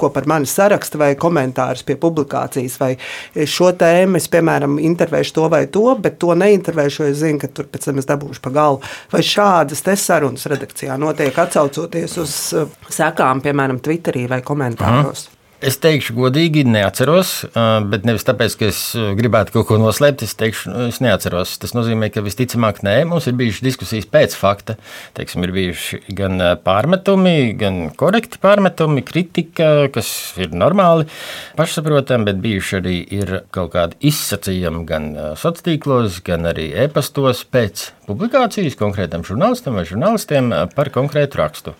ko 0.00 0.10
par 0.14 0.26
mani 0.30 0.48
saraksta, 0.48 0.98
vai 1.00 1.10
komentārus 1.20 1.84
pie 1.86 1.98
publikācijas, 2.00 2.78
vai 2.80 2.92
šo 3.36 3.72
tēmu 3.78 4.20
es, 4.20 4.28
piemēram, 4.32 4.78
intervēšu 4.90 5.36
to 5.36 5.48
vai 5.52 5.64
to, 5.72 5.84
bet 6.02 6.18
to 6.22 6.34
neintervēšu, 6.38 7.02
jo 7.02 7.12
es 7.12 7.20
zinu, 7.22 7.40
ka 7.42 7.52
tur 7.52 7.68
pēc 7.72 7.90
tam 7.90 8.02
es 8.02 8.08
dabūšu 8.08 8.44
pa 8.44 8.54
galvu. 8.56 8.82
Vai 9.12 9.22
šādas 9.26 9.84
sarunas 10.00 10.48
redakcijā 10.50 10.96
notiek 11.00 11.38
atsaucoties 11.46 12.18
uz 12.22 12.36
uh, 12.56 12.76
sekām, 12.88 13.44
piemēram, 13.44 13.82
Twitterī 13.84 14.26
vai 14.30 14.42
komentāros? 14.46 15.26
Aha. 15.28 15.35
Es 15.64 15.78
teikšu, 15.80 16.12
godīgi, 16.18 16.66
neatceros, 16.68 17.30
bet 17.88 18.04
nevis 18.04 18.26
tāpēc, 18.28 18.54
ka 18.60 18.66
es 18.68 18.80
gribētu 19.16 19.54
kaut 19.54 19.70
ko 19.70 19.78
noslēpt. 19.80 20.26
Es 20.26 20.36
teikšu, 20.36 20.68
nu, 20.68 20.82
es 20.90 20.98
neatceros. 21.00 21.54
Tas 21.62 21.72
nozīmē, 21.72 22.10
ka 22.12 22.20
visticamāk, 22.24 22.82
nē, 22.84 22.98
mums 23.08 23.24
ir 23.30 23.38
bijušas 23.40 23.64
diskusijas 23.64 24.08
pēc 24.12 24.36
fakta. 24.36 24.76
Teiksim, 25.16 25.46
ir 25.46 25.54
bijuši 25.56 26.02
gan 26.18 26.44
pārmetumi, 26.60 27.54
gan 27.56 27.80
korekti 27.96 28.40
pārmetumi, 28.42 29.04
kritika, 29.08 29.70
kas 29.94 30.10
ir 30.36 30.52
normāli, 30.52 31.08
pašsaprotami, 31.56 32.28
bet 32.28 32.44
bijuši 32.44 32.78
arī 32.82 32.98
kaut 33.56 33.72
kādi 33.72 33.96
izsacījumi 34.12 34.84
gan 34.84 35.10
sociālos 35.40 35.64
tīklos, 35.66 36.20
gan 36.26 36.44
arī 36.50 36.68
e-pastos 36.84 37.40
pēc 37.48 37.88
publikācijas 38.06 38.76
konkrētam 38.76 39.24
žurnālistam 39.24 39.78
vai 39.78 39.86
žurnālistiem 39.88 40.52
par 40.76 40.92
konkrētu 40.92 41.40
rakstu. 41.40 41.74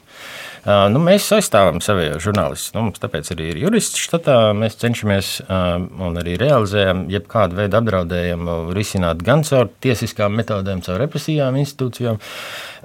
Nu, 0.66 0.98
mēs 0.98 1.28
aizstāvam 1.30 1.78
savus 1.84 2.18
žurnālistus. 2.24 2.72
Nu, 2.74 2.88
mums 2.88 2.98
tāpēc 2.98 3.28
arī 3.36 3.52
ir 3.52 3.60
jurists 3.62 4.00
štatā. 4.02 4.50
Mēs 4.58 4.74
cenšamies 4.80 5.28
un 5.46 6.18
arī 6.18 6.34
realizējam 6.42 7.04
jebkādu 7.12 7.60
veidu 7.60 7.78
apdraudējumu 7.78 8.56
risināt 8.74 9.22
gan 9.26 9.44
caur 9.46 9.70
tiesiskām 9.84 10.34
metodēm, 10.40 10.82
caur 10.82 10.98
represijām, 11.04 11.60
institūcijām, 11.62 12.18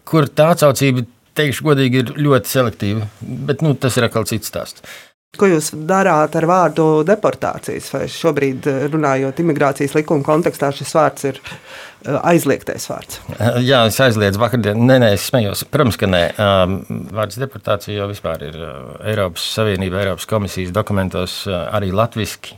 kur 0.05 0.29
tā 0.29 0.51
atsaucība, 0.53 1.07
teikšu 1.39 1.65
godīgi, 1.71 2.03
ir 2.03 2.13
ļoti 2.21 2.53
selektīva. 2.53 3.07
Bet 3.49 3.65
nu, 3.65 3.73
tas 3.73 3.97
ir 3.97 4.05
atkal 4.05 4.29
cits 4.29 4.53
stāsts. 4.53 4.85
Ko 5.39 5.47
jūs 5.47 5.69
darāt 5.87 6.33
ar 6.35 6.43
vārdu 6.43 6.85
deportācijas? 7.07 7.85
Vai 7.93 8.01
šobrīd, 8.11 8.65
runājot 8.91 9.37
imigrācijas 9.39 9.93
likuma 9.95 10.25
kontekstā, 10.27 10.73
šis 10.75 10.89
vārds 10.97 11.27
ir 11.29 11.37
eh, 11.39 12.17
aizliegtais 12.33 12.89
vārds? 12.91 13.21
Jā, 13.69 13.85
es 13.87 13.99
aizliedzu 14.03 14.41
vakardien. 14.41 14.81
Nē, 14.89 14.97
nē, 14.99 15.13
es 15.15 15.29
smējos. 15.31 15.63
Protams, 15.71 15.95
ka 16.01 16.09
nē. 16.11 16.21
Vārds 17.15 17.39
deportācija 17.39 18.01
jau 18.01 18.09
vispār 18.11 18.43
ir 18.49 18.57
Eiropas 19.13 19.45
Savienība, 19.55 20.01
Eiropas 20.03 20.27
komisijas 20.27 20.73
dokumentos 20.75 21.45
arī 21.47 21.93
latviski. 21.95 22.57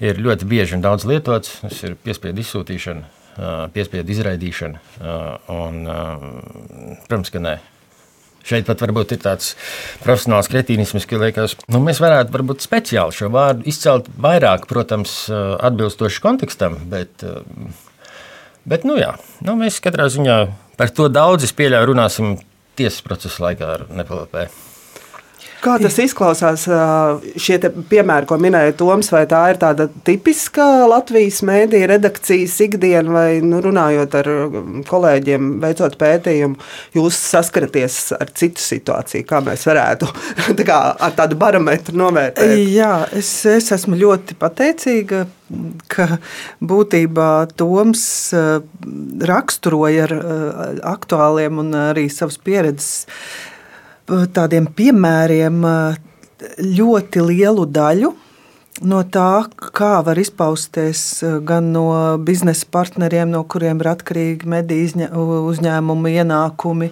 Ir 0.00 0.22
ļoti 0.24 0.48
bieži 0.48 0.78
un 0.78 0.86
daudz 0.86 1.04
lietots. 1.04 1.58
Tas 1.66 1.82
ir 1.84 1.98
piespiedu 2.00 2.40
izsūtīšana, 2.40 3.68
piespiedu 3.76 4.16
izraidīšana. 4.16 4.80
Un, 5.52 5.84
protams, 7.04 7.34
ka 7.36 7.44
nē. 7.44 7.58
Šeit 8.50 8.66
pat 8.66 8.82
varbūt 8.82 9.14
ir 9.14 9.20
tāds 9.22 9.52
profesionāls 10.02 10.50
kretīnisms, 10.50 11.06
ka 11.06 11.20
liekas, 11.22 11.54
nu, 11.70 11.82
mēs 11.84 12.00
varētu 12.02 12.34
varbūt 12.34 12.64
speciāli 12.66 13.14
šo 13.14 13.30
vārdu 13.34 13.68
izcelt 13.70 14.10
vairāk, 14.18 14.66
protams, 14.70 15.22
atbilstoši 15.30 16.24
kontekstam, 16.24 16.80
bet, 16.90 17.22
bet 18.66 18.88
nu, 18.88 18.98
jā, 18.98 19.14
nu, 19.46 19.54
mēs 19.60 19.78
katrā 19.84 20.08
ziņā 20.10 20.40
par 20.80 20.90
to 20.96 21.06
daudz, 21.12 21.46
es 21.46 21.54
pieļauju, 21.54 21.92
runāsim 21.92 22.34
tiesas 22.80 23.04
procesa 23.06 23.46
laikā 23.46 23.70
ar 23.76 23.86
NPLP. 23.92 24.69
Kā 25.60 25.76
tas 25.80 25.96
izklausās, 26.00 26.64
šie 27.40 27.58
piemēri, 27.90 28.28
ko 28.28 28.38
minēja 28.40 28.72
Toms, 28.80 29.10
vai 29.12 29.26
tā 29.28 29.42
ir 29.52 29.58
tāda 29.60 29.88
tipiska 30.06 30.64
Latvijas 30.88 31.42
mēdīja 31.46 31.90
redakcijas 31.90 32.54
ikdiena, 32.64 33.12
vai 33.12 33.26
nu, 33.44 33.60
runājot 33.64 34.16
ar 34.22 34.30
kolēģiem, 34.88 35.50
veicot 35.64 35.98
pētījumu, 36.00 36.56
jūs 36.96 37.18
saskaraties 37.34 37.98
ar 38.16 38.32
citu 38.36 38.64
situāciju, 38.64 39.26
kā 39.28 39.42
mēs 39.44 39.66
varētu 39.68 40.08
kā, 40.70 40.80
ar 40.96 41.18
tādu 41.18 41.36
barometru 41.40 41.98
novērtēt? 42.00 42.56
Jā, 42.72 42.94
es, 43.16 43.34
es 43.50 43.68
esmu 43.76 44.00
ļoti 44.00 44.38
pateicīga 44.40 45.26
ka 45.90 46.06
būtībā 46.62 47.30
Toms 47.58 48.02
raksturoja 49.30 50.06
ar 50.06 50.14
aktuāliem 50.94 51.62
un 51.64 51.74
arī 51.90 52.06
savas 52.12 52.38
pieredzes 52.38 53.06
tādiem 54.08 54.66
piemēriem 54.76 55.60
ļoti 56.78 57.24
lielu 57.26 57.66
daļu 57.68 58.12
no 58.80 59.00
tā, 59.04 59.44
kā 59.76 59.90
var 60.04 60.18
izpausties 60.20 61.02
gan 61.46 61.70
no 61.74 61.84
biznesa 62.24 62.66
partneriem, 62.72 63.30
no 63.32 63.42
kuriem 63.48 63.80
ir 63.82 63.90
atkarīgi 63.92 64.48
mediju 64.50 65.08
uzņēmumu 65.50 66.12
ienākumi, 66.20 66.90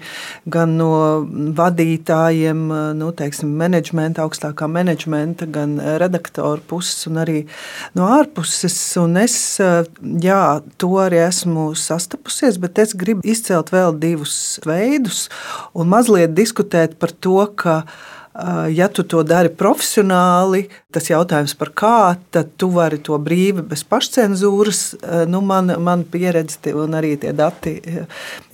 gan 0.50 0.76
no 0.80 0.90
vadītājiem, 1.58 2.64
nu, 2.98 3.10
teiksim, 3.16 3.54
menedžmenta, 3.60 4.26
augstākā 4.26 4.68
menedžmenta, 4.70 5.48
gan 5.52 5.78
redaktoru 6.02 6.62
puses 6.68 7.08
un 7.10 7.22
arī 7.24 7.38
no 7.98 8.08
ārpuses. 8.18 8.76
Un 9.00 9.18
es 9.22 9.38
jā, 9.58 10.42
to 10.80 10.92
arī 11.02 11.22
esmu 11.24 11.70
sastapusies, 11.78 12.60
bet 12.60 12.82
es 12.84 12.94
gribu 12.98 13.24
izcelt 13.28 13.72
vēl 13.74 13.96
divus 13.98 14.58
veidus 14.66 15.26
un 15.74 15.90
mazliet 15.90 16.36
diskutēt 16.36 16.98
par 17.00 17.14
to, 17.16 17.40
ka 17.58 17.82
Eh, 17.82 18.17
ja 18.70 18.86
tu 18.88 19.02
to 19.02 19.24
dari 19.26 19.50
profesionāli, 19.50 20.68
tas 20.94 21.08
jautājums 21.10 21.56
par 21.58 21.72
kā, 21.74 21.98
tad 22.34 22.52
tu 22.60 22.68
vari 22.70 23.00
to 23.02 23.18
brīvi 23.18 23.64
bez 23.66 23.82
pašcensūras. 23.88 24.82
Nu, 25.30 25.40
man, 25.44 25.72
man 25.82 26.04
pieredze 26.06 26.74
un 26.78 26.94
arī 26.98 27.16
tie 27.18 27.32
dati 27.36 27.74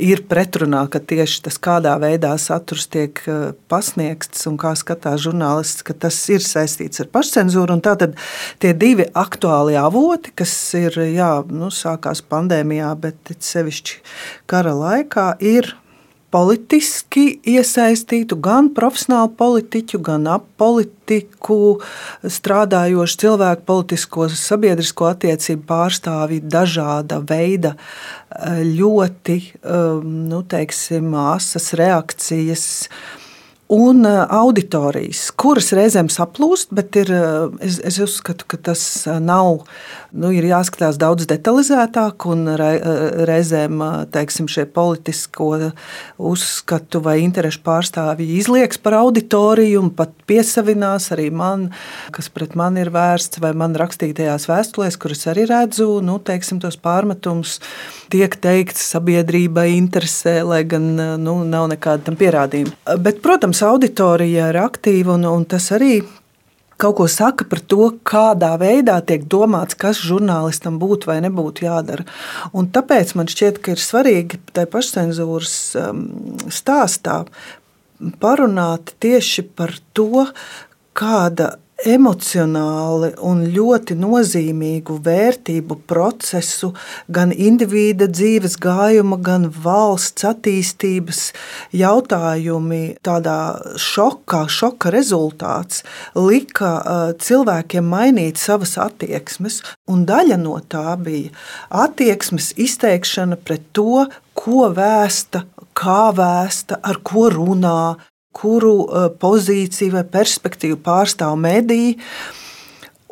ir 0.00 0.24
pretrunā, 0.30 0.86
ka 0.88 1.02
tieši 1.04 1.44
tas, 1.44 1.60
kādā 1.60 1.94
veidā 2.00 2.32
saturs 2.40 2.88
tiek 2.88 3.20
pasniegts 3.68 4.48
un 4.48 4.56
kā 4.60 4.72
skatās 4.78 5.20
žurnālists, 5.26 5.84
ka 5.84 5.96
tas 6.06 6.18
ir 6.32 6.44
saistīts 6.44 7.04
ar 7.04 7.12
pašcensūru. 7.12 7.76
Tātad 7.84 8.16
tie 8.64 8.72
divi 8.72 9.10
aktuāli 9.12 9.76
avoti, 9.80 10.32
kas 10.36 10.56
ir, 10.80 10.96
jā, 11.12 11.32
nu, 11.52 11.68
sākās 11.74 12.24
pandēmijā, 12.24 12.94
bet 13.04 13.36
sevišķi 13.36 14.00
kara 14.48 14.72
laikā, 14.78 15.34
ir 15.44 15.74
politiski 16.34 17.38
iesaistītu 17.46 18.40
gan 18.42 18.72
profesionālu 18.74 19.30
politiķu, 19.38 20.00
gan 20.02 20.26
apolitiku 20.32 21.78
strādājošu 22.26 23.20
cilvēku, 23.22 23.62
politisko 23.68 24.26
sabiedrisko 24.34 25.12
attiecību 25.12 25.62
pārstāvji, 25.68 26.40
dažāda 26.50 27.20
veida 27.22 27.76
ļoti 28.66 29.38
nu, 30.02 30.42
teiksim, 30.50 31.14
asas 31.22 31.70
reakcijas 31.78 32.66
un 33.74 34.06
auditorijas, 34.06 35.26
kuras 35.40 35.72
reizēm 35.74 36.08
saplūst, 36.12 36.70
bet 36.74 36.94
ir, 37.00 37.10
es, 37.64 37.80
es 37.82 37.98
uzskatu, 38.02 38.46
ka 38.48 38.58
tas 38.70 38.82
nav 39.22 39.64
nu, 40.14 40.30
ir 40.34 40.46
jāskatās 40.46 40.98
daudz 41.00 41.26
detalizētāk, 41.30 42.26
un 42.30 42.46
reizēm 43.26 43.82
teiksim, 44.14 44.46
šie 44.50 44.66
politisko 44.70 45.50
uzskatu 46.22 47.02
vai 47.04 47.18
interešu 47.24 47.64
pārstāvji 47.66 48.38
izlieks 48.38 48.78
par 48.82 48.98
auditoriju 49.00 49.82
un 49.82 49.90
pat 49.96 50.14
piesavinās 50.28 51.10
arī 51.14 51.28
man, 51.34 51.68
kas 52.14 52.30
pret 52.32 52.54
mani 52.58 52.84
ir 52.84 52.92
vērsts, 52.94 53.42
vai 53.42 53.52
man 53.58 53.74
rakstītajās 53.78 54.46
vēstulēs, 54.50 54.98
kuras 55.02 55.26
arī 55.32 55.48
redzu, 55.50 55.98
nu, 56.04 56.20
teiksim, 56.22 56.62
tos 56.62 56.78
pārmetumus, 56.80 57.58
tiek 58.12 58.38
teikts, 58.38 58.86
sabiedrībai 58.94 59.70
interesē, 59.74 60.38
lai 60.46 60.62
gan 60.68 60.86
nu, 61.20 61.36
nav 61.48 61.68
nekāda 61.72 62.06
tam 62.08 62.18
pierādījuma. 62.20 62.98
Bet, 63.02 63.20
protams, 63.24 63.63
auditorija 63.66 64.50
ir 64.52 64.60
aktīva 64.60 65.16
un, 65.18 65.26
un 65.28 65.48
tas 65.48 65.70
arī 65.74 65.98
kaut 66.80 66.96
ko 66.98 67.06
saka 67.10 67.46
par 67.48 67.60
to, 67.70 67.88
kādā 68.06 68.52
veidā 68.60 68.98
tiek 69.06 69.26
domāts, 69.30 69.78
kas 69.78 70.02
žurnālistam 70.02 70.78
būtu 70.82 71.10
vai 71.10 71.20
nebūtu 71.24 71.66
jādara. 71.68 72.06
Un 72.52 72.68
tāpēc 72.74 73.14
man 73.18 73.30
šķiet, 73.30 73.60
ka 73.62 73.74
ir 73.74 73.82
svarīgi 73.82 74.40
tajā 74.52 74.70
pašcensūras 74.72 75.56
um, 75.80 76.06
stāstā 76.52 77.22
parunāt 78.20 78.96
tieši 79.02 79.46
par 79.54 79.76
to, 79.96 80.26
kāda 80.94 81.54
emocionāli 81.82 83.10
un 83.26 83.42
ļoti 83.50 83.96
nozīmīgu 83.98 84.96
vērtību 85.04 85.76
procesu, 85.90 86.70
gan 87.10 87.32
indivīda 87.34 88.06
dzīves 88.10 88.56
gājuma, 88.62 89.18
gan 89.18 89.48
valsts 89.50 90.26
attīstības 90.28 91.24
jautājumi, 91.74 92.82
tādā 93.04 93.38
šokā, 93.80 94.44
šoka 94.48 94.92
rezultāts 94.94 95.82
lika 96.14 96.72
cilvēkiem 97.20 97.90
mainīt 97.90 98.40
savas 98.40 98.76
attieksmes, 98.80 99.60
un 99.90 100.06
daļa 100.08 100.38
no 100.40 100.60
tā 100.70 100.94
bija 101.00 101.34
attieksmes 101.84 102.52
izteikšana 102.60 103.40
pret 103.42 103.66
to, 103.76 104.06
ko 104.34 104.70
vēsta, 104.74 105.44
kā 105.74 106.10
vēsta, 106.14 106.78
ar 106.82 107.02
ko 107.06 107.28
runā, 107.34 107.94
kuru 108.34 108.74
e, 108.84 109.04
pozīciju 109.20 109.94
vai 109.96 110.04
perspektīvu 110.16 110.80
pārstāv 110.84 111.36
mediji. 111.40 111.96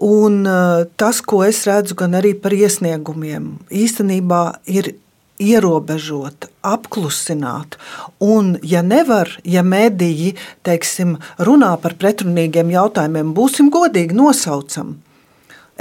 Un 0.03 0.43
e, 0.47 0.57
tas, 0.99 1.23
ko 1.23 1.43
es 1.47 1.63
redzu 1.69 1.97
gan 1.99 2.19
arī 2.19 2.35
par 2.39 2.55
iesniegumiem, 2.57 3.55
īstenībā 3.71 4.43
ir 4.71 4.95
ierobežot, 5.43 6.49
apklusināt. 6.63 7.79
Un, 8.23 8.57
ja 8.63 8.83
nevar, 8.87 9.31
ja 9.45 9.63
mediji 9.67 10.35
teiksim, 10.67 11.17
runā 11.43 11.73
par 11.83 11.97
pretrunīgiem 11.99 12.71
jautājumiem, 12.75 13.33
būsim 13.37 13.71
godīgi 13.75 14.17
nosaucam 14.19 14.97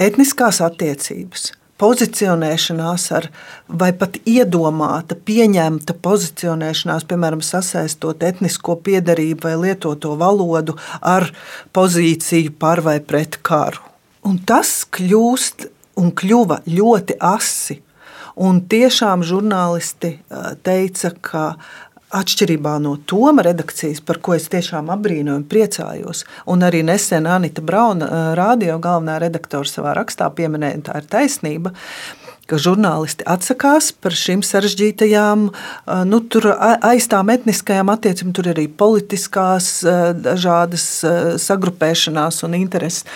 etniskās 0.01 0.61
attiecības, 0.65 1.51
pozicionēšanās 1.81 3.07
ar, 3.17 3.27
vai 3.67 3.91
pat 3.97 4.19
iedomāta, 4.29 5.17
pieņemta 5.17 5.95
pozicionēšanās, 6.05 7.07
piemēram, 7.09 7.41
sasaistot 7.45 8.23
etnisko 8.27 8.77
piedarību 8.85 9.49
vai 9.49 9.55
lietoto 9.65 10.13
valodu 10.19 10.77
ar 11.01 11.31
pozīciju 11.73 12.53
par 12.61 12.83
vai 12.85 12.99
pret 13.01 13.39
karu. 13.41 13.81
Un 14.27 14.37
tas 14.45 14.83
kļūst 14.93 15.65
un 16.01 16.11
kļuva 16.13 16.61
ļoti 16.69 17.17
asi. 17.17 17.81
Un 18.41 18.61
tiešām 18.71 19.25
žurnālisti 19.27 20.13
teica, 20.63 21.11
ka 21.21 21.45
Atšķirībā 22.11 22.75
no 22.83 22.97
Toma 23.07 23.45
redakcijas, 23.45 24.01
par 24.03 24.19
ko 24.23 24.35
es 24.35 24.49
tiešām 24.51 24.89
apbrīnoju 24.91 25.39
un 25.39 25.45
priecājos, 25.47 26.25
un 26.51 26.65
arī 26.67 26.81
nesen 26.83 27.29
Anita 27.29 27.63
Brauna, 27.63 28.33
radio 28.35 28.75
galvenā 28.83 29.19
redaktore, 29.23 29.69
savā 29.69 29.95
rakstā 29.95 30.27
pieminēja, 30.35 30.81
tā 30.89 30.99
ir 30.99 31.07
taisnība 31.11 31.71
ka 32.51 32.57
žurnālisti 32.59 33.23
atsakās 33.31 33.93
par 34.03 34.15
šīm 34.17 34.41
sarežģītajām, 34.43 35.45
nu, 36.09 36.19
aiz 36.83 37.07
tām 37.11 37.31
etniskajām 37.31 37.91
attiecībām, 37.93 38.33
tur 38.35 38.51
arī 38.51 38.65
politiskās, 38.67 39.69
dažādas 40.19 40.89
sagrupēšanās 41.45 42.41
un 42.47 42.59
intereses 42.59 43.07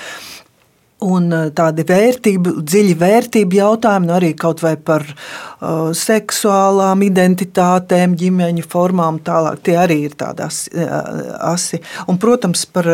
un 1.03 1.27
eh, 1.33 1.49
tādi 1.55 1.85
vērtību, 1.87 2.55
dziļi 2.63 2.95
vērtību 3.01 3.59
jautājumi, 3.59 4.09
nu 4.09 4.15
arī 4.15 4.31
kaut 4.39 4.63
vai 4.63 4.75
par 4.77 5.03
uh, 5.05 5.91
seksuālām 5.95 7.03
identitātēm, 7.05 8.15
ģimeņu 8.19 8.65
formām, 8.71 9.19
tālāk. 9.25 9.59
Tie 9.65 9.75
arī 9.79 10.01
ir 10.07 10.15
tādas 10.19 10.65
uh, 10.71 11.35
asi. 11.51 11.81
Un, 12.07 12.19
protams, 12.21 12.65
par 12.71 12.89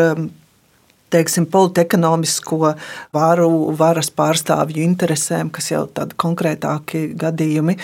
teiksim, 1.12 1.46
politekonomisko 1.52 2.74
varu, 3.14 3.50
varas 3.78 4.10
pārstāvju 4.14 4.82
interesēm, 4.84 5.50
kas 5.54 5.70
jau 5.72 5.84
tādi 5.94 6.16
konkrētāki 6.20 7.04
gadījumi 7.18 7.76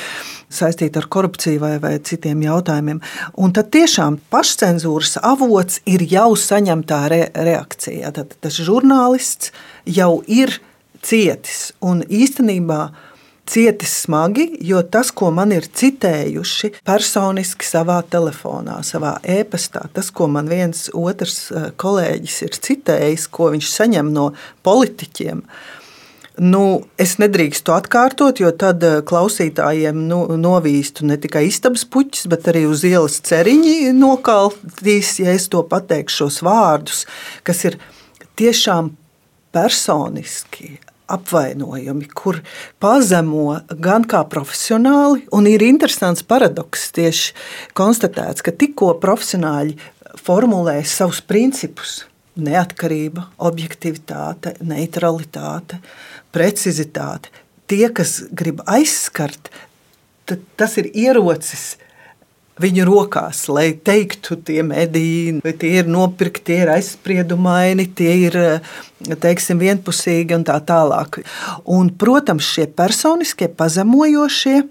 saistīti 0.49 1.01
ar 1.01 1.09
korupciju 1.13 1.63
vai, 1.63 1.75
vai 1.83 1.95
citiem 2.05 2.43
jautājumiem. 2.47 3.03
Un 3.39 3.55
tad 3.57 3.71
tiešām 3.75 4.21
pašcensūras 4.33 5.19
avots 5.23 5.83
ir 5.89 6.05
jau 6.09 6.31
saņemtā 6.39 7.03
re 7.13 7.23
reakcija. 7.35 8.15
Tad 8.17 8.39
tas 8.41 8.59
žurnālists 8.65 9.53
jau 9.89 10.19
ir 10.27 10.59
cietis 11.05 11.73
un 11.85 12.03
īstenībā 12.03 12.89
cietis 13.49 13.95
smagi, 14.05 14.51
jo 14.61 14.83
tas, 14.83 15.11
ko 15.15 15.31
man 15.35 15.53
ir 15.57 15.67
citējuši 15.67 16.73
personiski 16.87 17.67
savā 17.67 17.99
telefonā, 18.11 18.81
savā 18.87 19.17
e-pastā, 19.25 19.87
tas, 19.95 20.13
ko 20.13 20.29
man 20.33 20.51
viens 20.51 20.89
otrs 20.95 21.49
eh, 21.51 21.71
kolēģis 21.81 22.39
ir 22.47 22.61
citējis, 22.69 23.29
ko 23.33 23.53
viņš 23.55 23.73
saņem 23.73 24.13
no 24.15 24.31
politiķiem. 24.67 25.43
Nu, 26.39 26.63
es 27.03 27.17
nedrīkstu 27.19 27.67
to 27.67 27.75
atkārtot, 27.75 28.43
jo 28.43 28.53
tad 28.55 28.85
eh, 28.87 29.01
klausītājiem 29.09 30.05
nu, 30.11 30.21
novīstu 30.39 31.09
ne 31.09 31.19
tikai 31.21 31.49
istabas 31.49 31.87
puķis, 31.89 32.29
bet 32.31 32.51
arī 32.53 32.67
uz 32.71 32.85
ielas 32.87 33.19
ceriņi 33.27 33.95
nokaltīs, 33.97 35.17
ja 35.25 35.35
es 35.35 35.49
to 35.51 35.65
pateikšu 35.67 36.25
šos 36.25 36.43
vārdus, 36.47 37.07
kas 37.49 37.65
ir 37.71 37.81
tiešām 38.39 38.93
personiski 39.55 40.77
apvainojumi, 41.09 42.09
kur 42.15 42.41
pazemo 42.83 43.59
gan 43.71 44.05
kā 44.09 44.23
profesionāli, 44.31 45.25
un 45.35 45.49
ir 45.51 45.65
interesants 45.67 46.25
paradoks 46.27 46.91
tieši 46.97 47.35
konstatēts, 47.79 48.45
ka 48.45 48.55
tikko 48.55 48.93
profesionāļi 49.03 49.77
formulē 50.23 50.81
savus 50.87 51.23
principus. 51.25 52.03
Neatkarība, 52.39 53.25
objektivitāte, 53.43 54.55
neutralitāte, 54.63 55.81
precizitāte. 56.31 57.33
Tie, 57.69 57.89
kas 57.91 58.21
grib 58.31 58.63
aizskart, 58.71 59.51
tas 60.29 60.77
ir 60.79 60.87
ierocis 60.95 61.73
viņu 62.63 62.85
rokās, 62.89 63.45
lai 63.53 63.71
teiktu, 63.73 64.39
tie 64.47 64.63
mediji, 64.67 65.39
tie 65.61 65.73
ir 65.81 65.91
nopirkti, 65.91 66.45
tie 66.51 66.61
ir 66.65 66.73
aizspriedumaini, 66.75 67.89
tie 67.99 68.15
ir 68.27 68.39
teiksim, 69.23 69.61
vienpusīgi 69.63 70.37
un 70.37 70.47
tā 70.49 70.59
tālāk. 70.67 71.21
Un, 71.71 71.91
protams, 71.99 72.47
šie 72.47 72.69
personiskie 72.79 73.49
pazemojošie, 73.49 74.63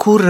kur 0.00 0.26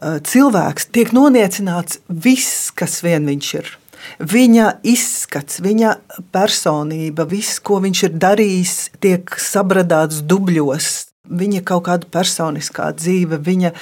cilvēks 0.00 0.88
tiek 0.94 1.12
noniecināts 1.16 2.00
viss, 2.08 2.70
kas 2.72 3.00
vien 3.04 3.28
viņš 3.28 3.52
ir. 3.60 3.76
Viņa 4.20 4.66
izskats, 4.88 5.60
viņa 5.60 5.92
personība, 6.32 7.26
viss, 7.28 7.60
ko 7.60 7.82
viņš 7.84 8.02
ir 8.08 8.16
darījis, 8.22 8.74
tiek 9.04 9.36
sabradāts 9.36 10.22
dubļos, 10.24 11.09
viņa 11.30 11.62
kaut 11.66 11.86
kāda 11.88 12.08
personiskā 12.10 12.90
dzīve, 12.96 13.38
viņa 13.44 13.72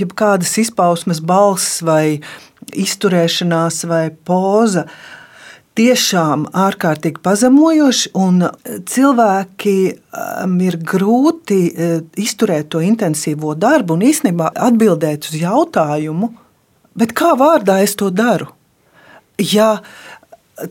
jebkādas 0.00 0.56
izpausmes, 0.62 1.22
balss 1.24 1.80
vai 1.86 2.18
izturēšanās 2.74 3.84
vai 3.88 4.08
poza. 4.10 4.88
Tiešām 5.78 6.48
ārkārtīgi 6.58 7.22
pazemojoši, 7.22 8.10
un 8.18 8.42
cilvēki 8.90 9.76
um, 9.94 10.56
ir 10.66 10.74
grūti 10.82 11.60
uh, 11.70 12.00
izturēt 12.18 12.72
to 12.74 12.82
intensīvo 12.82 13.54
darbu 13.54 13.94
un 13.94 14.02
īstenībā 14.08 14.50
atbildēt 14.68 15.30
uz 15.30 15.38
jautājumu, 15.38 16.32
kā 17.14 17.36
vārdā 17.38 17.78
es 17.84 17.94
to 17.94 18.10
daru. 18.10 18.50
Ja 19.38 19.76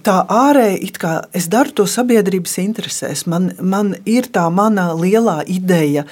tā 0.04 0.18
ārēji 0.32 0.92
es 1.38 1.48
daru 1.52 1.74
to 1.76 1.86
sabiedrības 1.90 2.58
interesēs. 2.64 3.26
Man, 3.30 3.52
man 3.62 3.96
ir 4.06 4.30
tā 4.34 4.48
mana 4.52 4.92
lielā 4.98 5.44
ideja. 5.48 6.08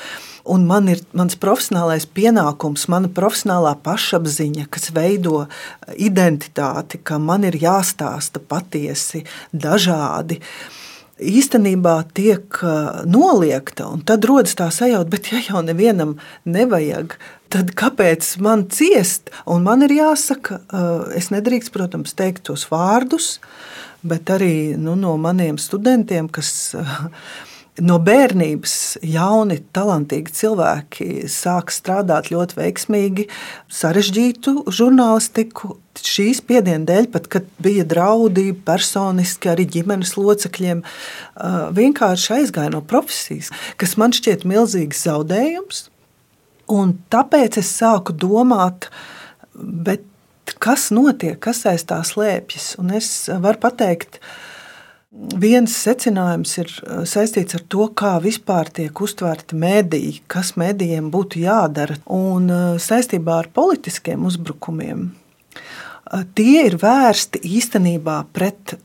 Un 0.46 0.68
man 0.70 0.86
ir 0.94 1.00
mans 1.18 1.34
profesionālais 1.42 2.04
pienākums, 2.06 2.84
mana 2.94 3.10
profesionālā 3.10 3.72
pašapziņa, 3.82 4.68
kas 4.70 4.92
veido 4.94 5.48
identitāti, 5.98 7.00
ka 7.02 7.18
man 7.18 7.48
ir 7.50 7.58
jāstāsta 7.58 8.44
patiesi, 8.46 9.24
dažādi. 9.50 10.38
Īstenībā 11.18 11.96
tiek 12.14 12.60
noliegta, 13.10 13.88
un 13.90 14.06
tad 14.06 14.28
rodas 14.30 14.54
tā 14.60 14.70
sajūta, 14.70 15.10
bet 15.10 15.32
ja 15.34 15.42
jau 15.48 15.66
nevienam 15.66 16.20
nevajag, 16.46 17.18
tad 17.56 17.72
kāpēc 17.80 18.36
man 18.44 18.68
ciest? 18.74 19.32
Un 19.48 19.64
man 19.68 19.86
ir 19.88 19.96
jāsaka, 19.96 20.60
es 21.16 21.32
nedrīkstu, 21.32 21.72
protams, 21.76 22.16
teikt 22.18 22.46
tos 22.50 22.68
vārdus, 22.72 23.38
bet 24.06 24.30
arī 24.36 24.76
nu, 24.78 24.98
no 25.00 25.16
maniem 25.22 25.60
studentiem, 25.62 26.28
kas 26.30 26.74
no 27.84 27.98
bērnības 28.00 28.76
jauni, 29.04 29.58
talantīgi 29.76 30.36
cilvēki 30.36 31.08
sāk 31.32 31.74
strādāt 31.76 32.30
ļoti 32.32 32.60
veiksmīgi, 32.60 33.26
sarežģītu 33.72 34.68
žurnālistiku. 34.76 35.76
Šīs 35.96 36.42
piedienu 36.46 36.88
dēļ, 36.88 37.10
pat 37.12 37.28
kad 37.32 37.50
bija 37.64 37.86
draudi 37.88 38.50
personiski 38.68 39.52
arī 39.52 39.68
ģimenes 39.78 40.16
locekļiem, 40.20 40.84
vienkārši 41.76 42.32
aizgāja 42.42 42.76
no 42.76 42.84
profesijas, 42.84 43.52
kas 43.80 43.96
man 44.00 44.16
šķiet 44.16 44.48
milzīgs 44.48 45.06
zaudējums. 45.08 45.86
Un 46.72 46.96
tāpēc 47.14 47.60
es 47.62 47.70
sāku 47.78 48.16
domāt, 48.18 48.90
kas 50.62 50.90
notiek, 50.96 51.38
kas 51.42 51.64
aiz 51.70 51.86
tā 51.88 52.00
slēpjas. 52.06 52.74
Un 52.82 52.94
es 52.98 53.10
varu 53.30 53.62
pateikt, 53.62 54.20
viens 55.40 55.76
secinājums 55.86 56.56
ir 56.60 56.72
uh, 56.72 57.04
saistīts 57.08 57.58
ar 57.58 57.66
to, 57.72 57.88
kā 57.98 58.16
vispār 58.24 58.72
tiek 58.74 59.02
uztvērti 59.02 59.58
mediji, 59.60 60.20
kas 60.32 60.56
medijiem 60.60 61.12
būtu 61.14 61.44
jādara. 61.46 62.00
Un 62.12 62.50
uh, 62.50 62.66
saistībā 62.82 63.40
ar 63.44 63.52
politiskiem 63.54 64.26
uzbrukumiem 64.28 65.08
uh, 65.08 66.26
tie 66.36 66.66
ir 66.66 66.80
vērsti 66.82 67.46
īstenībā 67.46 68.24
pret 68.36 68.76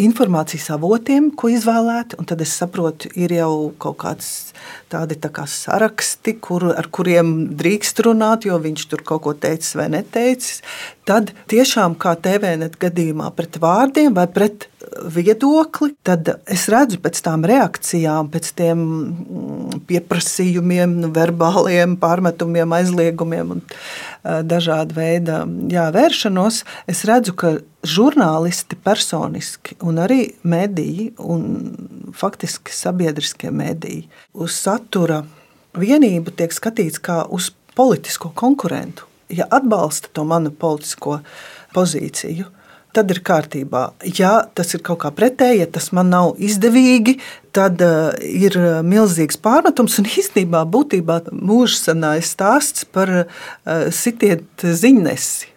informācijas 0.00 0.70
avotiem, 0.72 1.28
ko 1.36 1.50
izvēlēt. 1.52 2.16
Tad 2.28 2.40
es 2.44 2.54
saprotu, 2.56 3.10
ir 3.18 3.34
jau 3.36 3.72
kaut 3.82 3.98
kāds 4.00 4.28
tādi 4.92 5.18
tā 5.20 5.28
kā 5.34 5.44
saraksti, 5.48 6.38
kur, 6.40 6.70
ar 6.72 6.88
kuriem 6.92 7.52
drīkst 7.58 8.00
runāt, 8.06 8.46
jo 8.48 8.56
viņš 8.62 8.86
tur 8.88 9.04
kaut 9.06 9.24
ko 9.26 9.34
teicis 9.36 9.76
vai 9.76 9.90
neteicis. 9.92 10.62
Tad 11.08 11.32
tiešām 11.50 11.96
kā 11.98 12.14
TVNet 12.22 12.76
gadījumā 12.82 13.32
pret 13.34 13.58
vārdiem 13.62 14.14
vai 14.14 14.28
pret 14.30 14.68
viedokli, 15.10 15.92
tad 16.06 16.28
es 16.50 16.68
redzu 16.70 17.00
pēc 17.02 17.18
tām 17.24 17.46
reakcijām, 17.48 18.28
pēc 18.30 18.50
tiem 18.58 18.80
mm, 18.82 19.82
pieprasījumiem, 19.88 20.94
verbāliem 21.14 21.96
pārmetumiem, 22.00 22.74
aizliegumiem 22.78 23.54
un 23.56 23.62
dažāda 24.22 24.94
veida 24.94 25.42
jā, 25.72 25.88
vēršanos. 25.94 26.62
Es 26.90 27.02
redzu, 27.08 27.34
ka 27.34 27.54
žurnālisti 27.82 28.78
personiski 28.78 29.78
un 29.82 29.98
arī 30.02 30.36
mediji 30.46 31.10
un 31.18 32.12
faktiski 32.14 32.74
sabiedriskie 32.74 33.50
mediji 33.50 34.04
uz 34.32 34.54
satura 34.54 35.24
vienību 35.78 36.36
tiek 36.36 36.54
skatīts 36.54 37.02
kā 37.02 37.24
uz 37.32 37.50
politisko 37.74 38.30
konkurentu. 38.36 39.08
Ja 39.32 39.46
atbalsta 39.50 40.10
to 40.12 40.24
manu 40.28 40.52
politisko 40.52 41.20
pozīciju, 41.72 42.50
tad 42.92 43.10
ir 43.12 43.22
kārtībā. 43.24 43.86
Ja 44.18 44.32
tas 44.54 44.74
ir 44.76 44.82
kaut 44.84 45.00
kā 45.04 45.12
pretēji, 45.16 45.62
ja 45.62 45.68
tas 45.72 45.90
man 45.96 46.12
nav 46.12 46.36
izdevīgi, 46.42 47.16
tad 47.56 47.80
uh, 47.84 48.12
ir 48.20 48.58
milzīgs 48.84 49.40
pārmetums 49.40 49.98
un 50.00 50.08
īstenībā 50.10 50.64
būtībā 50.72 51.22
mūžsanājs 51.32 52.34
stāsts 52.36 52.84
par 52.84 53.12
uh, 53.22 53.26
sitiet 53.88 54.66
ziņnesi. 54.82 55.48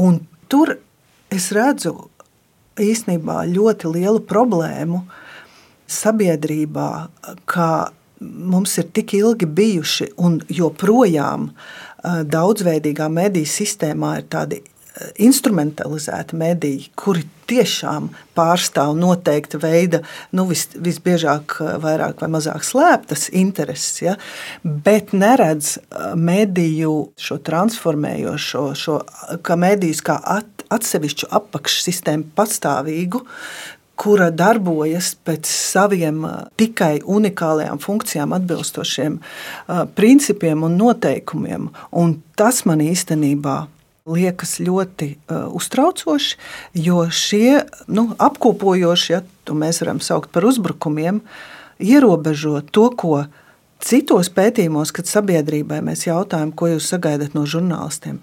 Un 0.00 0.22
tur 0.48 0.78
es 1.30 1.50
redzu 1.54 1.94
īstenībā 2.80 3.44
ļoti 3.50 3.92
lielu 3.92 4.24
problēmu 4.24 5.04
sabiedrībā, 5.90 6.90
kā 7.50 7.72
mums 8.20 8.76
ir 8.80 8.88
tik 8.94 9.14
ilgi 9.16 9.46
bijuši 9.48 10.10
un 10.20 10.40
joprojām 10.52 11.50
uh, 11.50 11.89
daudzveidīgā 12.04 13.08
mediju 13.12 13.48
sistēmā 13.48 14.16
ir 14.20 14.28
tādi 14.32 14.60
instrumentalizēti 15.22 16.36
mediji, 16.38 16.88
kuri 16.98 17.22
tiešām 17.50 18.08
pārstāv 18.36 18.92
noteikta 18.98 19.58
veida, 19.62 20.02
nu, 20.36 20.44
vis, 20.50 20.66
visbiežāk, 20.74 21.56
vairāk 21.82 22.22
vai 22.22 22.30
mazāk 22.34 22.64
slēptas 22.66 23.28
intereses, 23.36 24.00
ja, 24.04 24.16
bet 24.62 25.14
neredz 25.16 25.76
mediju 26.18 26.94
šo 27.20 27.40
transformējošo, 27.46 28.64
šo, 28.78 29.00
kā 29.46 29.58
medijus 29.60 30.02
kā 30.06 30.18
at, 30.38 30.66
atsevišķu 30.70 31.30
apakšsistēmu 31.40 32.30
pastāvīgu, 32.38 33.24
kura 34.00 34.30
darbojas 34.32 35.12
pēc 35.26 35.48
saviem 35.50 36.22
tikai 36.60 37.00
unikālajām 37.04 37.80
funkcijām, 37.82 38.32
atbilstošiem 38.38 39.18
principiem 39.98 40.64
un 40.64 40.78
noteikumiem. 40.80 41.68
Un 42.00 42.16
tas 42.38 42.64
man 42.68 42.80
īstenībā 42.84 43.58
liekas 44.10 44.56
ļoti 44.64 45.10
uh, 45.12 45.50
uztraucoši, 45.54 46.38
jo 46.80 47.04
šie 47.12 47.60
nu, 47.92 48.08
apkopojošie, 48.18 49.12
ja 49.18 49.22
to 49.44 49.56
mēs 49.58 49.82
varam 49.84 50.00
saukt 50.02 50.32
par 50.34 50.46
uzbrukumiem, 50.48 51.20
ierobežo 51.80 52.60
to, 52.72 52.88
ko 52.96 53.24
citos 53.84 54.32
pētījumos, 54.34 54.92
kad 54.96 55.08
sabiedrībai 55.08 55.80
mēs 55.84 56.06
jautājam, 56.08 56.52
ko 56.52 56.72
jūs 56.72 56.88
sagaidat 56.92 57.36
no 57.36 57.46
žurnālistiem, 57.48 58.20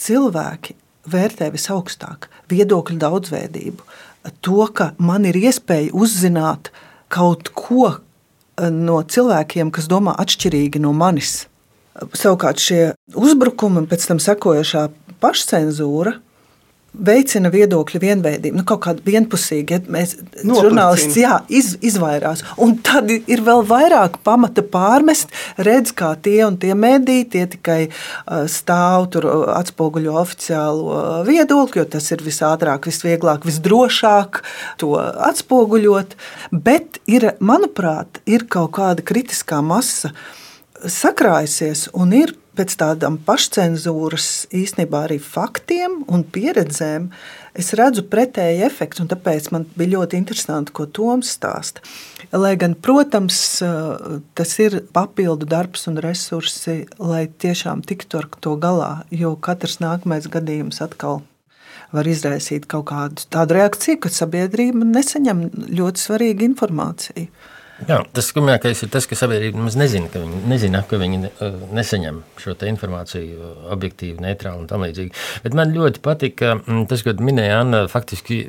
cilvēki 0.00 0.76
vērtē 1.10 1.50
visaugstāk 1.52 2.30
viedokļu 2.50 2.98
daudzveidību. 3.00 3.84
To, 4.24 4.66
ka 4.72 4.92
man 4.98 5.26
ir 5.28 5.36
iespēja 5.36 5.92
uzzināt 5.92 6.70
kaut 7.12 7.50
ko 7.56 7.90
no 8.58 9.00
cilvēkiem, 9.02 9.72
kas 9.74 9.88
domā 9.90 10.14
atšķirīgi 10.22 10.80
no 10.82 10.94
manis. 10.96 11.44
Savukārt 12.14 12.62
šie 12.62 12.94
uzbrukumi 13.14 13.84
pēc 13.90 14.06
tam 14.10 14.20
sekojošā 14.22 14.88
pašcensūra 15.22 16.16
veicina 16.94 17.50
viedokļu 17.52 18.00
vienveidību, 18.02 18.58
nu, 18.60 18.64
kaut 18.68 18.84
kāda 18.86 19.04
vienpusīga. 19.06 19.78
Ja 19.78 19.94
mēs 19.94 20.14
žurnālists 20.44 21.16
jā, 21.18 21.38
iz, 21.48 21.74
izvairās. 21.84 22.44
Un 22.62 22.76
tad 22.84 23.10
ir 23.10 23.42
vēl 23.44 23.64
vairāk 23.68 24.20
pamata 24.26 24.62
pārmest, 24.62 25.32
redz, 25.58 25.94
kā 25.96 26.14
tie 26.22 26.40
un 26.46 26.58
tie 26.60 26.74
mediji 26.78 27.26
tie 27.34 27.44
tikai 27.50 27.80
stāv 28.50 29.08
tur, 29.14 29.28
atspoguļo 29.56 30.14
oficiālo 30.20 31.00
viedokli, 31.26 31.82
jo 31.82 31.88
tas 31.96 32.10
ir 32.14 32.24
visātrāk, 32.24 32.88
visvieglāk, 32.90 33.46
visdrošāk 33.48 34.42
to 34.82 34.94
atspoguļot. 35.00 36.16
Bet 36.54 37.02
ir, 37.10 37.32
manuprāt, 37.42 38.22
ir 38.26 38.46
kaut 38.50 38.76
kāda 38.78 39.04
kritiskā 39.06 39.60
masa 39.64 40.14
sakrājusies 40.90 41.88
un 41.96 42.12
ir 42.16 42.34
pēc 42.54 42.76
tādām 42.78 43.16
pašcensūras, 43.26 44.46
īstenībā 44.54 45.04
arī 45.08 45.18
faktiem 45.22 46.02
un 46.12 46.22
pieredzēm, 46.22 47.08
es 47.58 47.72
redzu 47.78 48.04
pretēju 48.10 48.62
efektu. 48.68 49.06
Tāpēc 49.10 49.50
man 49.54 49.66
bija 49.74 49.96
ļoti 49.96 50.18
interesanti, 50.20 50.74
ko 50.74 50.86
Toms 50.86 51.32
stāsta. 51.34 51.82
Lai 52.34 52.54
gan, 52.58 52.76
protams, 52.78 53.38
tas 54.38 54.56
ir 54.62 54.80
papildu 54.94 55.48
darbs 55.50 55.88
un 55.90 55.98
resursi, 56.02 56.84
lai 56.98 57.26
tiešām 57.26 57.84
tiktu 57.86 58.22
ar 58.22 58.30
to 58.38 58.56
galā, 58.60 58.92
jo 59.10 59.34
katrs 59.34 59.80
nākamais 59.82 60.30
gadījums 60.30 60.82
atkal 60.84 61.22
var 61.94 62.08
izraisīt 62.10 62.66
kaut 62.70 62.88
kādu 62.90 63.26
tādu 63.30 63.58
reakciju, 63.58 64.00
ka 64.02 64.10
sabiedrība 64.10 64.86
nesaņem 64.88 65.44
ļoti 65.78 66.02
svarīgu 66.06 66.48
informāciju. 66.48 67.28
Jā, 67.74 67.96
tas 68.14 68.28
skumjākais 68.30 68.84
ir 68.86 68.90
tas, 68.94 69.06
ka 69.10 69.16
sabiedrība 69.18 69.58
nemaz 69.58 69.74
nezina, 69.74 70.06
ka 70.12 70.20
viņi, 70.22 70.40
nezina, 70.46 70.84
ka 70.86 70.98
viņi 71.00 71.18
uh, 71.26 71.56
nesaņem 71.74 72.20
šo 72.38 72.54
informāciju 72.70 73.34
uh, 73.34 73.56
objektīvi, 73.74 74.22
neitrāli 74.22 74.62
un 74.62 74.68
tam 74.70 74.84
līdzīgi. 74.86 75.10
Bet 75.42 75.56
man 75.58 75.74
ļoti 75.74 76.02
patika 76.04 76.52
mm, 76.60 76.84
tas, 76.90 77.02
ko 77.02 77.16
minēja 77.18 77.58
Anna, 77.64 77.82
faktiski, 77.90 78.44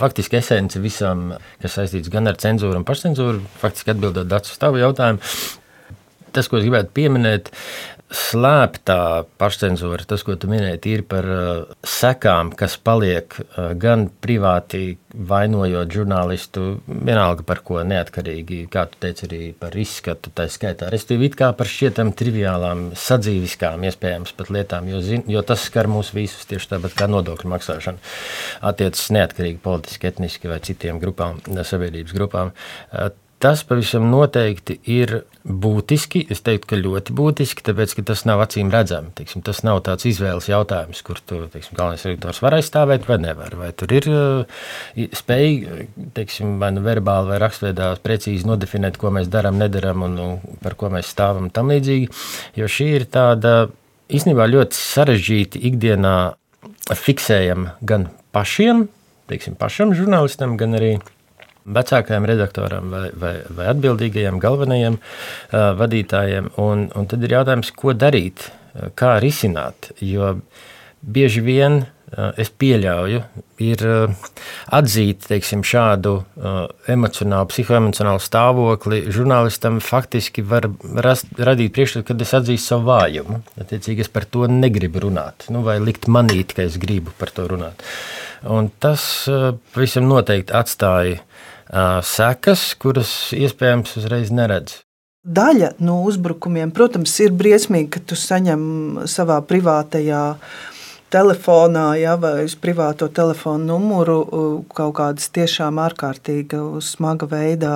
faktiski 0.00 0.40
esence 0.40 0.82
visam, 0.82 1.36
kas 1.62 1.78
saistīts 1.78 2.10
gan 2.12 2.26
ar 2.26 2.40
cenzūru 2.42 2.80
un 2.80 2.88
pašcensūru, 2.88 3.44
faktiski 3.62 3.94
atbildot 3.94 4.26
Dārts 4.28 4.56
uz 4.56 4.58
tavu 4.60 4.82
jautājumu. 4.82 5.22
Tas, 6.34 6.50
ko 6.50 6.58
es 6.58 6.66
gribētu 6.66 6.90
pieminēt, 6.98 7.52
slēptā 8.12 9.24
pašcensūra, 9.40 10.04
tas, 10.08 10.22
ko 10.26 10.36
tu 10.38 10.48
minēji, 10.50 10.80
ir 10.92 11.02
par 11.08 11.26
uh, 11.28 11.72
sekām, 11.88 12.52
kas 12.56 12.76
paliek 12.76 13.34
uh, 13.40 13.72
gan 13.80 14.06
privāti 14.22 14.98
vainojot 15.14 15.92
žurnālistu, 15.94 16.64
vienalga 16.86 17.46
par 17.46 17.62
ko 17.66 17.80
neatkarīgi, 17.86 18.64
kā 18.72 18.84
tu 18.90 19.00
teici, 19.02 19.26
arī 19.28 19.40
par 19.58 19.76
izskatu, 19.78 20.32
tā 20.34 20.48
skaitā. 20.52 20.90
Restīvi 20.92 21.30
it 21.30 21.38
kā 21.38 21.52
par 21.56 21.70
šķietam 21.70 22.12
triviālām, 22.18 22.86
sadzīviskām, 22.98 23.86
iespējams 23.88 24.34
pat 24.36 24.52
lietām, 24.54 24.90
jo, 24.90 25.02
zin, 25.04 25.24
jo 25.30 25.42
tas 25.46 25.64
skar 25.70 25.88
mūs 25.90 26.12
visus 26.16 26.48
tieši 26.50 26.74
tāpat 26.74 26.98
kā 26.98 27.08
nodokļu 27.10 27.52
maksāšana 27.54 28.14
attiecas 28.70 29.10
neatkarīgi 29.14 29.62
politiski, 29.64 30.10
etniski 30.10 30.50
vai 30.50 30.60
citiem 30.66 31.00
grupām, 31.02 31.40
sabiedrības 31.46 32.16
grupām. 32.16 32.54
Uh, 32.90 33.12
Tas 33.44 33.60
pavisam 33.68 34.06
noteikti 34.08 34.78
ir 34.88 35.10
būtiski. 35.44 36.22
Es 36.32 36.40
teiktu, 36.40 36.70
ka 36.70 36.78
ļoti 36.80 37.12
būtiski, 37.12 37.64
tāpēc 37.66 37.92
ka 37.98 38.04
tas 38.08 38.22
nav 38.24 38.40
acīm 38.40 38.70
redzami. 38.72 39.10
Teiksim, 39.18 39.42
tas 39.44 39.60
nav 39.66 39.82
tāds 39.84 40.06
izvēles 40.08 40.48
jautājums, 40.48 41.02
kur 41.04 41.20
tu, 41.20 41.42
teiksim, 41.52 41.76
galvenais 41.76 42.06
redaktors 42.08 42.40
var 42.40 42.56
aizstāvēt 42.56 43.04
vai 43.04 43.18
nevar. 43.20 43.52
Vai 43.60 43.68
tur 43.76 43.92
ir 43.92 44.08
uh, 44.08 44.62
spēja, 45.12 45.84
teiksim, 46.16 46.56
vai 46.62 46.72
nu 46.72 46.86
verbāli 46.86 47.34
vai 47.34 47.42
rakstveidā 47.42 47.90
precīzi 48.00 48.48
nodefinēt, 48.48 48.96
ko 48.96 49.12
mēs 49.12 49.28
darām, 49.28 49.60
nedarām 49.60 50.06
un, 50.08 50.16
un 50.24 50.60
par 50.64 50.78
ko 50.80 50.88
mēs 50.94 51.12
stāvam 51.12 51.52
tam 51.52 51.74
līdzīgi. 51.74 52.08
Jo 52.56 52.70
šī 52.78 52.90
ir 52.96 53.04
tāda 53.12 53.66
īstenībā 54.08 54.48
ļoti 54.54 54.80
sarežģīta 54.80 55.60
ikdienā 55.68 56.14
fiksējama 56.96 57.76
gan 57.84 58.08
pašiem, 58.32 58.86
teiksim, 59.28 59.60
pašam 59.60 59.92
žurnālistam, 59.92 60.56
gan 60.56 60.80
arī 60.80 60.94
vecākajam 61.64 62.28
redaktoram 62.28 62.92
vai, 62.92 63.06
vai, 63.20 63.34
vai 63.56 63.70
atbildīgajiem 63.72 64.42
galvenajiem 64.42 65.00
uh, 65.00 65.72
vadītājiem. 65.80 66.52
Un, 66.60 66.88
un 66.94 67.10
tad 67.10 67.24
ir 67.24 67.38
jautājums, 67.38 67.72
ko 67.76 67.96
darīt, 67.96 68.48
kā 68.98 69.18
risināt. 69.22 69.92
Jo 70.02 70.34
bieži 71.04 71.42
vien 71.44 71.82
uh, 71.84 72.30
es 72.40 72.50
pieļauju, 72.50 73.20
ir 73.64 73.84
uh, 73.86 74.30
atzīt 74.74 75.26
teiksim, 75.28 75.64
šādu 75.66 76.14
uh, 76.20 76.56
emocionālu, 76.90 77.48
psihoemocionālu 77.52 78.22
stāvokli. 78.22 79.02
Žurnālistam 79.14 79.80
faktiski 79.84 80.44
var 80.48 80.68
rast, 81.06 81.30
radīt 81.38 81.74
priekšstatu, 81.76 82.08
kad 82.10 82.24
es 82.24 82.34
atzīstu 82.40 82.74
savu 82.74 82.88
vājumu. 82.90 83.42
Attiecīgi, 83.60 84.06
es 84.06 84.12
par 84.12 84.26
to 84.26 84.48
negribu 84.50 85.06
runāt, 85.06 85.48
nu, 85.54 85.64
vai 85.66 85.78
likt 85.82 86.08
manīt, 86.10 86.56
ka 86.56 86.66
es 86.66 86.80
gribu 86.82 87.14
par 87.18 87.34
to 87.34 87.46
runāt. 87.52 87.84
Un 88.50 88.72
tas 88.82 89.04
uh, 89.32 89.52
visam 89.76 90.08
noteikti 90.10 90.52
atstāja 90.56 91.22
sekas, 92.06 92.72
kuras 92.78 93.32
iespējams 93.34 93.96
uzreiz 94.00 94.30
neredz. 94.34 94.80
Daļa 95.24 95.70
no 95.80 96.02
uzbrukumiem, 96.04 96.70
protams, 96.76 97.14
ir 97.24 97.32
briesmīgi, 97.32 97.88
ka 97.96 98.00
tu 98.04 98.16
saņem 98.18 99.06
savā 99.08 99.38
privātajā 99.48 100.24
telefonā, 101.14 101.86
ja, 101.96 102.16
vai 102.20 102.44
uz 102.44 102.56
privāto 102.60 103.08
telefonu 103.08 103.70
numuru 103.70 104.18
kaut 104.74 104.96
kādas 104.98 105.30
tiešām 105.32 105.78
ārkārtīgi 105.80 106.60
smaga 106.84 107.28
veidā 107.30 107.74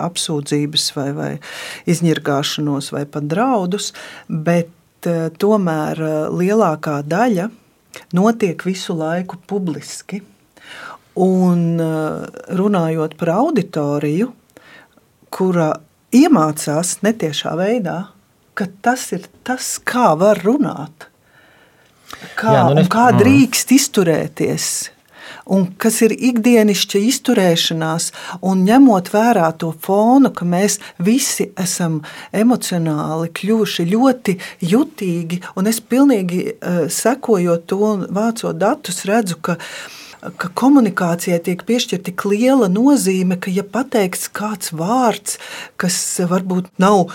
apsūdzības 0.00 0.88
vai, 0.96 1.08
vai 1.16 1.30
izņirgāšanos 1.90 2.92
vai 2.94 3.04
pat 3.10 3.28
draudus, 3.28 3.92
bet 4.28 4.72
tomēr 5.42 6.00
lielākā 6.32 7.00
daļa 7.04 7.50
notiek 8.16 8.64
visu 8.64 8.96
laiku 8.96 9.40
publiski. 9.50 10.22
Un 11.20 11.76
runājot 12.56 13.18
par 13.20 13.34
auditoriju, 13.34 14.30
kura 15.32 15.72
iemācās 16.12 16.98
netiešā 17.04 17.52
veidā, 17.58 17.98
ka 18.54 18.68
tas 18.84 19.10
ir 19.16 19.28
tas, 19.46 19.76
kā 19.80 20.12
var 20.20 20.42
runāt, 20.44 21.08
kā, 22.38 22.56
Jā, 22.56 22.64
nu 22.72 22.82
es, 22.84 22.90
kā 22.92 23.10
mm. 23.10 23.22
drīkst 23.22 23.78
izturēties. 23.78 24.72
Un 25.52 25.64
kas 25.80 25.96
ir 26.04 26.12
ikdienišķa 26.14 27.00
izturēšanās, 27.08 28.10
un 28.46 28.60
ņemot 28.66 29.08
vērā 29.10 29.48
to 29.58 29.72
fonu, 29.82 30.30
ka 30.34 30.46
mēs 30.46 30.76
visi 31.02 31.48
esam 31.58 31.98
emocionāli 32.36 33.32
kļuvuši 33.40 33.88
ļoti 33.90 34.36
jutīgi, 34.70 35.40
un 35.58 35.70
es 35.72 35.80
pilnīgi 35.82 36.44
uh, 36.52 36.84
sekojot 36.86 37.66
to 37.72 37.80
un 37.88 38.06
vācot 38.14 38.60
datus, 38.60 39.02
redzu, 39.08 39.40
ka 39.42 39.56
uh, 39.58 40.01
ka 40.22 40.50
komunikācijai 40.54 41.40
tiek 41.42 41.62
piešķirta 41.66 42.10
tik 42.10 42.24
liela 42.30 42.68
nozīme, 42.70 43.38
ka, 43.42 43.50
ja 43.50 43.64
pateikts 43.66 44.28
kāds 44.30 44.72
vārds, 44.76 45.38
kas 45.80 45.96
varbūt 46.30 46.70
nav 46.82 47.10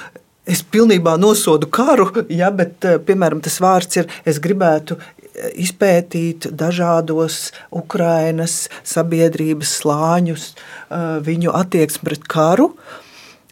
es 0.47 0.63
pilnībā 0.63 1.17
nosodu 1.19 1.69
karu, 1.71 2.09
ja, 2.31 2.51
bet, 2.51 2.79
eh, 2.85 2.97
piemēram, 3.03 3.41
tas 3.43 3.59
vārds 3.63 3.99
ir, 3.99 4.11
es 4.25 4.39
gribētu 4.43 4.97
eh, 4.97 5.51
izpētīt 5.63 6.49
dažādos 6.51 7.51
Ukrainas 7.71 8.67
sabiedrības 8.83 9.75
slāņus, 9.81 10.47
eh, 10.53 11.09
viņu 11.27 11.55
attieksmi 11.55 12.09
pret 12.09 12.27
karu 12.27 12.71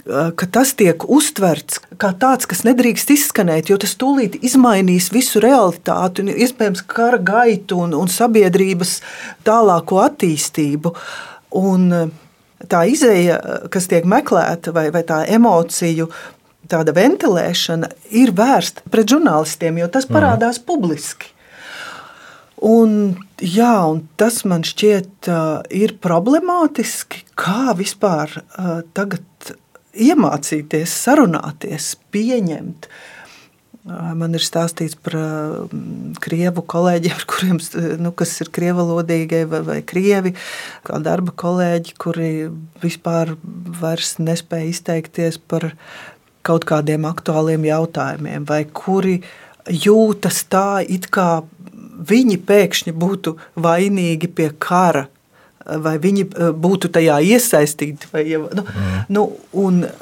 ka 0.06 0.46
tas 0.52 0.74
tiek 0.78 1.02
uztverts 1.10 1.80
kā 2.02 2.12
tāds, 2.22 2.46
kas 2.50 2.62
nedrīkst 2.68 3.14
izskanēt, 3.16 3.72
jo 3.72 3.78
tas 3.82 3.96
tūlīt 3.98 4.38
izmainīs 4.46 5.10
visu 5.14 5.42
realitāti 5.44 6.22
un 6.22 6.30
iespējams 6.34 6.86
kara 6.90 7.18
gaitu 7.18 7.80
un, 7.82 7.96
un 7.98 8.12
sabiedrības 8.12 9.00
tālāko 9.48 10.04
attīstību. 10.06 10.94
Un 11.58 11.90
tā 12.70 12.86
izēja, 12.92 13.40
kas 13.74 13.90
tiek 13.90 14.06
meklēta, 14.10 14.74
vai, 14.76 14.88
vai 14.94 15.02
tā 15.08 15.24
emociju 15.26 16.10
tāda 16.70 16.94
ventilēšana, 16.98 17.92
ir 18.18 18.34
vērsta 18.38 18.86
pret 18.90 19.10
žurnālistiem, 19.10 19.82
jo 19.82 19.90
tas 19.90 20.08
mhm. 20.10 20.18
parādās 20.18 20.62
mm. 20.62 20.68
publiski. 20.70 21.32
Un, 22.66 22.92
jā, 23.42 23.74
un 23.92 24.06
tas 24.18 24.40
man 24.48 24.64
šķiet, 24.66 25.28
uh, 25.28 25.60
ir 25.70 25.98
problemātiski, 26.02 27.26
kā 27.38 27.76
vispār 27.78 28.32
uh, 28.40 28.80
tagad 28.96 29.26
iemācīties, 29.96 30.94
sarunāties, 31.06 31.94
pieņemt. 32.14 32.90
Man 33.86 34.34
ir 34.34 34.42
stāstīts 34.42 34.98
par 34.98 35.16
krievu 36.24 36.64
kolēģiem, 36.66 37.20
kuriem, 37.30 37.60
nu, 38.02 38.12
kas 38.18 38.34
ir 38.42 38.50
krievalodīgie 38.56 39.44
vai, 39.50 39.62
vai 39.68 39.80
krievi, 39.86 40.34
kā 40.88 41.00
darba 41.06 41.36
kolēģi, 41.38 41.96
kuri 42.02 42.30
vispār 42.82 43.36
nespēja 44.26 44.72
izteikties 44.72 45.38
par 45.38 45.70
kaut 46.46 46.66
kādiem 46.70 47.06
aktuāliem 47.10 47.66
jautājumiem, 47.66 48.46
vai 48.50 48.64
kuri 48.70 49.20
jūtas 49.70 50.44
tā, 50.50 50.82
it 50.82 51.10
kā 51.14 51.44
viņi 52.06 52.38
pēkšņi 52.46 52.94
būtu 52.94 53.36
vainīgi 53.62 54.30
pie 54.34 54.50
kara 54.62 55.08
vai 55.66 55.96
viņi 56.02 56.26
eh, 56.26 56.52
būtu 56.54 56.90
tajā 56.94 57.18
iesaistīti. 57.26 58.10
Vai, 58.14 58.24
nu, 58.38 58.64
mm. 58.64 59.00
nu, 59.14 59.24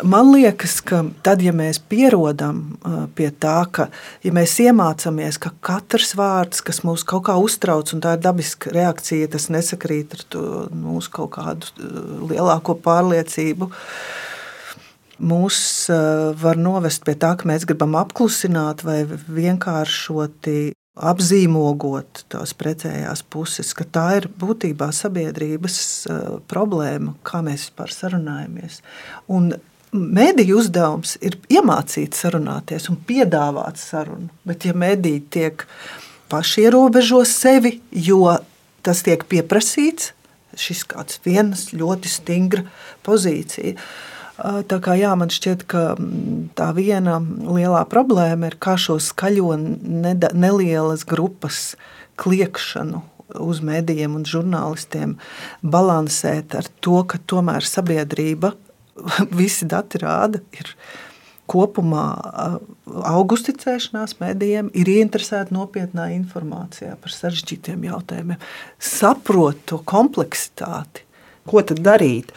man 0.04 0.32
liekas, 0.34 0.80
ka 0.86 1.04
tad, 1.26 1.44
ja 1.46 1.54
mēs 1.56 1.80
pierodam 1.90 2.64
eh, 2.76 2.98
pie 3.16 3.30
tā, 3.32 3.56
ka 3.72 3.88
ja 4.26 4.34
mēs 4.36 4.58
iemācāmies, 4.64 5.40
ka 5.42 5.54
katrs 5.64 6.14
vārds, 6.20 6.64
kas 6.66 6.84
mūs 6.88 7.06
kaut 7.08 7.28
kā 7.30 7.38
uztrauc, 7.40 7.94
un 7.96 8.04
tā 8.04 8.18
ir 8.18 8.26
dabiska 8.26 8.74
reakcija, 8.76 9.32
tas 9.34 9.50
nesakrīt 9.54 10.18
ar 10.18 10.28
to, 10.36 10.44
mūsu 10.76 11.14
kaut 11.16 11.34
kādu 11.38 11.72
eh, 11.80 11.98
lielāko 12.34 12.78
pārliecību. 12.84 13.72
Mūs 15.24 15.58
var 16.42 16.58
novest 16.60 17.06
pie 17.06 17.14
tā, 17.16 17.30
ka 17.40 17.48
mēs 17.48 17.64
gribam 17.70 17.94
apklusināt 17.96 18.82
vai 18.84 19.04
vienkāršoti 19.08 20.74
apzīmogot 20.94 22.24
tās 22.30 22.54
precējās 22.58 23.24
puses, 23.34 23.74
ka 23.74 23.86
tā 23.86 24.06
ir 24.20 24.28
būtībā 24.40 24.92
sabiedrības 24.94 25.78
uh, 26.06 26.24
problēma, 26.50 27.16
kā 27.26 27.42
mēs 27.46 27.68
vispār 27.68 27.94
sarunājamies. 27.96 28.82
Un 29.34 29.54
Mēdīņu 29.94 30.56
uzdevums 30.58 31.12
ir 31.22 31.36
iemācīt 31.54 32.18
sarunāties 32.18 32.88
un 32.90 32.96
piedāvāt 33.06 33.78
sarunu. 33.78 34.32
Bet, 34.42 34.66
ja 34.66 34.74
mēdīņi 34.74 35.22
tiek 35.30 35.68
paši 36.34 36.64
ierobežo 36.64 37.20
sevi, 37.30 37.76
jo 37.94 38.24
tas 38.82 39.04
tiek 39.06 39.22
pieprasīts, 39.30 40.16
šis 40.58 40.82
kāds 40.90 41.22
viens 41.22 41.68
ļoti 41.78 42.10
stingra 42.10 42.66
pozīcija, 43.06 43.76
uh, 43.78 44.13
Tā 44.34 44.80
kā 44.82 44.96
jā, 44.98 45.12
man 45.14 45.30
šķiet, 45.30 45.66
ka 45.70 45.94
mm, 45.94 46.54
tā 46.58 46.72
viena 46.74 47.20
lielā 47.22 47.84
problēma 47.90 48.50
ir 48.50 48.58
kā 48.58 48.74
šo 48.82 48.98
skaļo 48.98 49.54
nelielas 50.34 51.06
grupas 51.06 51.76
kliekšanu 52.18 53.04
uz 53.44 53.62
medijiem 53.66 54.18
un 54.18 54.26
žurnālistiem 54.26 55.16
balansēt 55.62 56.58
ar 56.58 56.70
to, 56.82 57.04
ka 57.06 57.22
tomēr 57.30 57.66
sabiedrība, 57.66 58.56
visi 59.42 59.70
dati 59.70 60.02
rāda, 60.02 60.42
ir 60.58 60.74
kopumā 61.50 62.08
augusticēšanās 63.14 64.18
medijiem, 64.22 64.74
ir 64.74 64.90
ieinteresēta 64.90 65.54
nopietnā 65.54 66.10
informācijā 66.16 66.96
par 66.98 67.14
sarežģītiem 67.14 67.86
jautājumiem, 67.92 68.42
saprot 68.82 69.62
to 69.70 69.82
kompleksitāti 69.86 71.06
Ko 71.44 71.60
tad 71.60 71.82
darīt? 71.84 72.30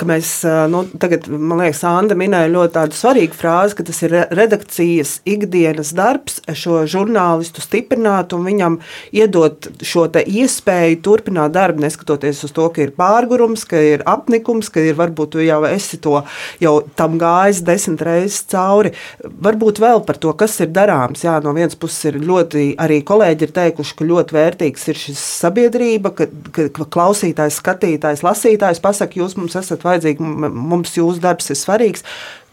Ka 0.00 0.06
mēs, 0.08 0.30
nu, 0.72 0.86
tagad, 0.96 1.26
man 1.28 1.60
liekas, 1.60 1.82
Anna 1.84 2.16
minēja 2.16 2.48
ļoti 2.48 2.96
svarīgu 2.96 3.36
frāzi, 3.36 3.76
ka 3.76 3.84
tas 3.84 3.98
ir 4.06 4.14
redakcijas 4.32 5.18
ikdienas 5.28 5.90
darbs, 5.96 6.38
šo 6.56 6.78
žurnālistu 6.88 7.60
stiprināt 7.60 8.32
un 8.32 8.46
viņam 8.48 8.78
iedot 9.12 9.68
šo 9.84 10.06
iespēju 10.08 11.00
turpināt 11.04 11.52
darbu, 11.52 11.84
neskatoties 11.84 12.40
uz 12.48 12.54
to, 12.56 12.70
ka 12.72 12.86
ir 12.86 12.94
pārgurums, 12.96 13.66
ka 13.68 13.76
ir 13.76 14.06
apnikums, 14.08 14.72
ka 14.72 14.80
ir 14.80 14.96
varbūt 14.96 15.36
jau 15.44 15.60
esi 15.68 16.00
to 16.00 16.22
jau 16.62 16.74
tam 16.96 17.20
gājis 17.20 17.60
desmit 17.66 18.06
reizes 18.08 18.40
cauri. 18.48 18.94
Varbūt 19.20 19.82
vēl 19.84 20.00
par 20.08 20.16
to, 20.22 20.32
kas 20.32 20.56
ir 20.64 20.72
darāms. 20.72 21.26
Jā, 21.28 21.36
no 21.44 21.52
vienas 21.52 21.76
puses 21.76 22.08
ir 22.08 22.22
ļoti, 22.24 22.70
arī 22.80 23.02
kolēģi 23.04 23.50
ir 23.50 23.54
teikuši, 23.60 23.96
ka 24.00 24.08
ļoti 24.14 24.40
vērtīgs 24.40 24.88
ir 24.94 25.04
šis 25.04 25.28
sabiedrība, 25.44 26.16
ka, 26.16 26.30
ka 26.56 26.88
klausītājs, 26.96 27.60
skatītājs, 27.60 28.24
lasītājs 28.24 28.45
lasītājs 28.46 28.82
pasakā, 28.82 29.20
jūs 29.20 29.36
mums 29.36 29.56
esat 29.58 29.84
vajadzīgi, 29.84 30.22
mums 30.22 30.96
jūsu 30.96 31.20
darbs 31.20 31.50
ir 31.50 31.58
svarīgs. 31.58 32.04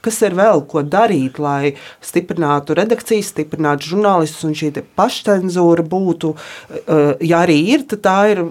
Kas 0.04 0.20
ir 0.22 0.34
vēl 0.36 0.66
ko 0.68 0.82
darīt, 0.84 1.40
lai 1.40 1.76
stiprinātu 2.04 2.76
redakcijas, 2.76 3.32
stiprinātu 3.32 3.94
žurnālistus 3.94 4.44
un 4.44 4.54
šī 4.54 4.74
pašcensūra 4.98 5.84
būtu, 5.88 6.36
eh, 6.36 7.16
ja 7.22 7.46
arī 7.46 7.60
ir, 7.72 7.86
tad 7.88 8.02
tā 8.02 8.32
ir 8.34 8.44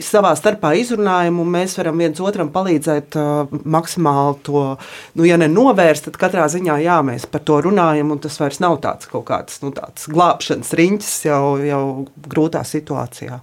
savā 0.00 0.34
starpā 0.36 0.74
izrunājam, 0.76 1.40
un 1.40 1.48
mēs 1.48 1.76
varam 1.76 1.96
viens 1.96 2.20
otram 2.20 2.48
palīdzēt 2.48 3.16
uh, 3.20 3.50
maksimāli 3.68 4.38
to, 4.42 4.62
nu, 5.14 5.26
ja 5.28 5.36
ne 5.36 5.48
novērst, 5.48 6.08
tad 6.08 6.16
katrā 6.16 6.46
ziņā 6.48 6.78
jā, 6.80 6.96
mēs 7.04 7.26
par 7.28 7.44
to 7.44 7.60
runājam, 7.60 8.08
un 8.10 8.18
tas 8.18 8.40
vairs 8.40 8.62
nav 8.64 8.80
tāds 8.80 9.10
kaut 9.12 9.26
kāds 9.28 9.60
nu, 9.60 9.74
glābšanas 9.76 10.72
riņķis 10.72 11.20
jau, 11.28 11.44
jau 11.68 11.84
grūtā 12.32 12.64
situācijā. 12.64 13.42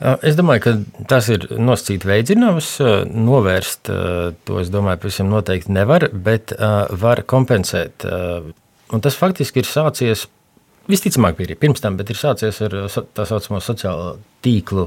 Es 0.00 0.36
domāju, 0.38 0.62
ka 0.64 1.04
tas 1.10 1.28
ir 1.28 1.44
nosacīti 1.60 2.08
veidzinājums. 2.08 2.70
Novērst 3.12 3.90
to, 3.90 4.60
es 4.62 4.70
domāju, 4.72 5.02
pavisam 5.02 5.28
noteikti 5.28 5.74
nevar, 5.76 6.08
bet 6.12 6.54
var 7.02 7.20
kompensēt. 7.28 8.06
Un 8.90 9.04
tas 9.04 9.18
faktiski 9.20 9.60
ir 9.60 9.68
sācies 9.68 10.24
Visticamāk, 10.90 11.36
bija 11.38 11.50
arī 11.50 11.56
pirms 11.60 11.82
tam, 11.82 11.96
bet 12.00 12.10
ir 12.10 12.18
sācies 12.18 12.58
ar 12.66 12.74
tā 13.14 13.26
saucamo 13.28 13.60
sociālo 13.62 14.16
tīklu 14.44 14.86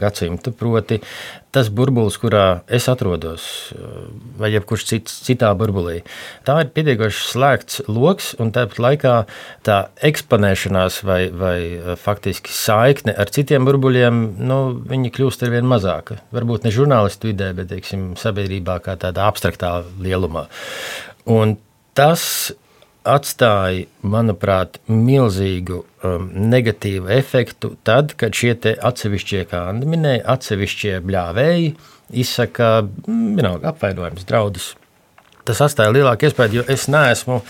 gadsimtu. 0.00 0.52
Proti, 0.56 0.98
tas 1.54 1.70
burbulis, 1.72 2.18
kurā 2.20 2.44
es 2.72 2.86
atrodos, 2.92 3.44
vai 4.38 4.52
jebkurš 4.52 4.84
cits, 4.90 5.16
citā 5.26 5.50
burbulī, 5.58 5.98
tā 6.46 6.58
ir 6.62 6.70
pietiekoši 6.76 7.24
slēgts 7.30 7.82
lokus, 7.88 8.32
un 8.42 8.52
tāpat 8.54 8.80
laikā 8.86 9.16
tā 9.66 9.78
eksponēšanās 10.10 11.00
vai, 11.08 11.20
vai 11.42 11.56
faktiski 12.00 12.54
saikne 12.54 13.16
ar 13.16 13.32
citiem 13.32 13.66
burbuļiem, 13.68 14.22
nu, 14.44 14.62
viņi 14.92 15.12
kļūst 15.16 15.46
ar 15.46 15.54
vien 15.56 15.68
mazāka. 15.68 16.20
Varbūt 16.36 16.68
ne 16.68 16.74
žurnālistu 16.74 17.32
vidē, 17.32 17.52
bet 17.56 17.72
teiksim, 17.72 18.12
sabiedrībā 18.20 18.78
kā 18.84 18.98
tādā 19.00 19.28
abstraktā 19.28 19.78
lielumā. 20.04 20.48
Un 21.32 21.56
tas 21.96 22.52
atstāja, 23.08 23.86
manuprāt, 24.06 24.78
milzīgu 24.90 25.82
um, 26.06 26.28
negatīvu 26.52 27.10
efektu 27.12 27.74
tad, 27.86 28.14
kad 28.20 28.36
šie 28.36 28.54
atsevišķie, 28.74 29.42
kā 29.50 29.64
Anna 29.72 29.88
minēja, 29.88 30.24
atsevišķie 30.36 31.00
bļāvēji 31.06 31.74
izsaka 32.22 32.74
mm, 32.84 33.34
vienalga 33.38 33.72
apvainojums, 33.72 34.26
draudus 34.28 34.72
tas 35.48 35.60
atstāja 35.64 35.92
lielāku 35.94 36.28
iespēju, 36.28 36.60
jo 36.60 36.64
es 36.70 36.86
neesmu, 36.92 37.40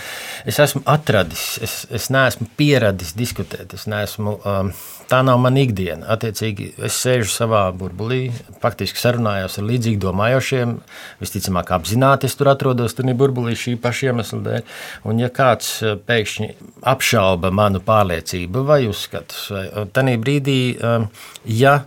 es 0.48 0.58
esmu 0.62 0.82
atradis, 0.88 1.44
es, 1.64 1.74
es 1.92 2.08
neesmu 2.12 2.48
pieradis 2.58 3.12
diskutēt. 3.18 3.74
Neesmu, 3.92 4.34
um, 4.48 4.70
tā 5.10 5.20
nav 5.26 5.40
mana 5.42 5.60
ikdiena. 5.64 6.06
Attiecīgi, 6.14 6.70
es 6.88 6.96
sēžu 7.02 7.28
savā 7.32 7.64
burbulī, 7.76 8.22
faktiski 8.62 9.00
sarunājos 9.00 9.58
ar 9.60 9.68
līdzīgi 9.68 10.00
domājošiem. 10.02 10.74
Visticamāk, 11.20 11.74
apzināti 11.76 12.30
es 12.30 12.38
tur 12.38 12.52
atrodos, 12.54 12.96
tur 12.96 13.10
ir 13.10 13.18
burbulī 13.20 13.56
šī 13.58 13.76
paša 13.82 14.10
iemesla 14.10 14.40
dēļ. 14.48 14.74
Un, 15.10 15.20
ja 15.22 15.28
kāds 15.34 15.74
uh, 15.84 15.98
pēkšņi 16.08 16.50
apšauba 16.94 17.52
manu 17.54 17.82
pārliecību 17.84 18.64
vai 18.68 18.82
uzskatus, 18.88 19.50
tad 19.92 20.12
brīdī, 20.22 20.58
um, 20.80 21.06
ja 21.44 21.82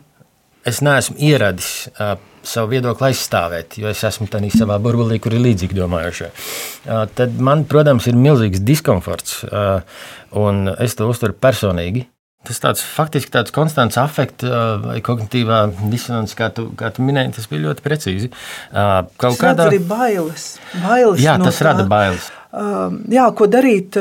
es 0.66 0.86
neesmu 0.86 1.18
ieradis. 1.22 1.74
Uh, 1.96 2.16
savu 2.46 2.72
viedokli 2.76 3.10
aizstāvēt, 3.10 3.80
jo 3.82 3.90
es 3.92 4.04
esmu 4.08 4.30
tādā 4.32 4.50
savā 4.54 4.80
burbulī, 4.82 5.20
kur 5.20 5.34
ir 5.36 5.44
līdzīgi 5.46 5.78
domājušie. 5.78 6.32
Tad 7.18 7.40
man, 7.42 7.66
protams, 7.70 8.08
ir 8.08 8.18
milzīgs 8.20 8.64
diskomforts, 8.66 9.42
un 10.38 10.68
es 10.78 10.96
to 10.98 11.10
uztveru 11.10 11.36
personīgi. 11.38 12.06
Tas 12.46 12.62
tāds 12.62 12.84
faktiski 12.86 13.32
tāds 13.34 13.50
konstants 13.50 13.98
afekts 13.98 14.46
vai 14.84 15.00
kognitīvā 15.02 15.64
disonance, 15.90 16.38
kā 16.38 16.52
tu, 16.54 16.68
kā 16.78 16.92
tu 16.94 17.02
minēji, 17.02 17.34
tas 17.40 17.50
bija 17.50 17.64
ļoti 17.64 17.82
precīzi. 17.82 18.30
Kaut 18.70 19.18
tas 19.18 19.42
kādā 19.42 19.66
arī 19.72 19.82
bailes. 19.82 20.52
bailes 20.84 21.24
Jā, 21.26 21.40
no 21.42 21.50
tas 21.50 21.58
tā. 21.58 21.72
rada 21.72 21.88
bailes. 21.90 22.30
Jā, 23.12 23.26
ko 23.36 23.50
darīt? 23.50 23.98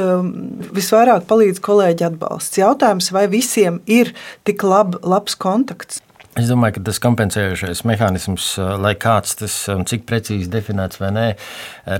Visvairāk 0.77 1.25
palīdz 1.31 1.65
kolēģi 1.65 2.11
atbalsts. 2.13 2.61
Jautājums, 2.61 3.09
vai 3.17 3.25
visiem 3.33 3.81
ir 3.89 4.13
tik 4.45 4.63
lab, 4.69 5.01
labs 5.01 5.41
kontakts? 5.41 6.04
Es 6.35 6.49
domāju, 6.51 6.75
ka 6.79 6.81
tas 6.89 6.99
kompensējošais 6.99 7.85
mehānisms, 7.87 8.47
lai 8.83 8.97
kāds 8.99 9.37
tas 9.39 9.55
cik 9.87 10.03
precīzi 10.09 10.51
definēts 10.51 10.99
vai 10.99 11.13
nē, 11.15 11.27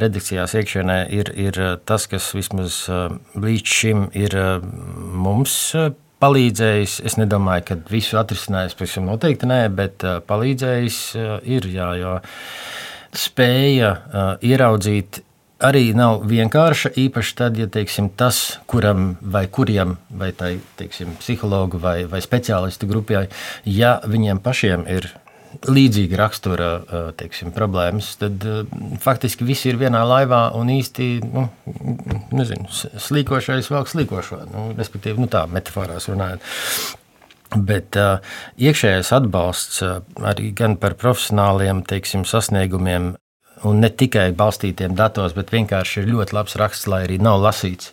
redakcijās 0.03 0.57
iekšienē 0.59 0.97
ir, 1.15 1.31
ir 1.39 1.59
tas, 1.87 2.09
kas 2.11 2.33
vismaz 2.35 2.81
līdz 3.39 3.77
šim 3.79 4.09
ir 4.19 4.35
mums 5.15 5.55
palīdzējis. 6.25 6.97
Es 7.07 7.15
nedomāju, 7.21 7.67
ka 7.69 7.79
visu 7.93 8.19
atrisinājis, 8.19 8.75
pavisam 8.81 9.07
noteikti 9.07 9.47
nē, 9.47 9.61
bet 9.79 10.03
palīdzējis 10.27 10.99
ir, 11.55 11.71
jā, 11.71 11.93
jo 12.01 12.17
spēja 13.15 13.93
ieraudzīt 14.43 15.23
arī 15.65 15.89
nav 15.97 16.25
vienkārša. 16.29 16.95
Īpaši 17.01 17.37
tad, 17.39 17.59
ja 17.61 17.67
teiksim, 17.71 18.11
tas, 18.19 18.61
kuram 18.71 19.15
vai 19.21 19.47
kuriem, 19.49 19.97
vai 20.13 20.31
tai 20.37 20.57
teiksim, 20.79 21.17
psihologu 21.21 21.81
vai, 21.83 22.05
vai 22.11 22.23
speciālistu 22.25 22.89
grupai, 22.91 23.27
ja 23.65 23.99
viņiem 24.05 24.43
pašiem 24.45 24.89
ir 24.93 25.11
līdzīga 25.71 26.19
rakstura 26.19 26.69
teiksim, 27.19 27.53
problēmas, 27.55 28.15
tad 28.19 28.43
faktiski 29.03 29.47
visi 29.47 29.71
ir 29.71 29.79
vienā 29.79 30.03
laivā 30.09 30.49
un 30.59 30.73
īsti 30.75 31.09
nu, 31.29 31.47
nezinu, 32.35 32.67
slīkošais 33.07 33.71
vēl 33.71 33.87
slīkošo, 33.91 34.41
nu, 34.51 34.67
respektīvi, 34.79 35.23
nu, 35.23 35.31
tā 35.31 35.45
metaforās 35.51 36.11
runājot. 36.11 36.53
Bet 37.55 37.95
uh, 38.01 38.19
iekšējais 38.59 39.13
atbalsts 39.15 39.83
uh, 39.87 40.01
arī 40.27 40.51
gan 40.59 40.75
par 40.81 40.97
profesionāliem 40.99 41.85
teiksim, 41.87 42.25
sasniegumiem, 42.27 43.13
un 43.69 43.83
ne 43.83 43.91
tikai 43.91 44.31
balstītiem 44.37 44.97
datos, 44.99 45.35
bet 45.37 45.53
vienkārši 45.55 46.03
ir 46.03 46.11
ļoti 46.13 46.37
labs 46.37 46.57
raksts, 46.61 46.89
lai 46.91 47.05
arī 47.07 47.21
nav 47.23 47.41
lasīts 47.43 47.93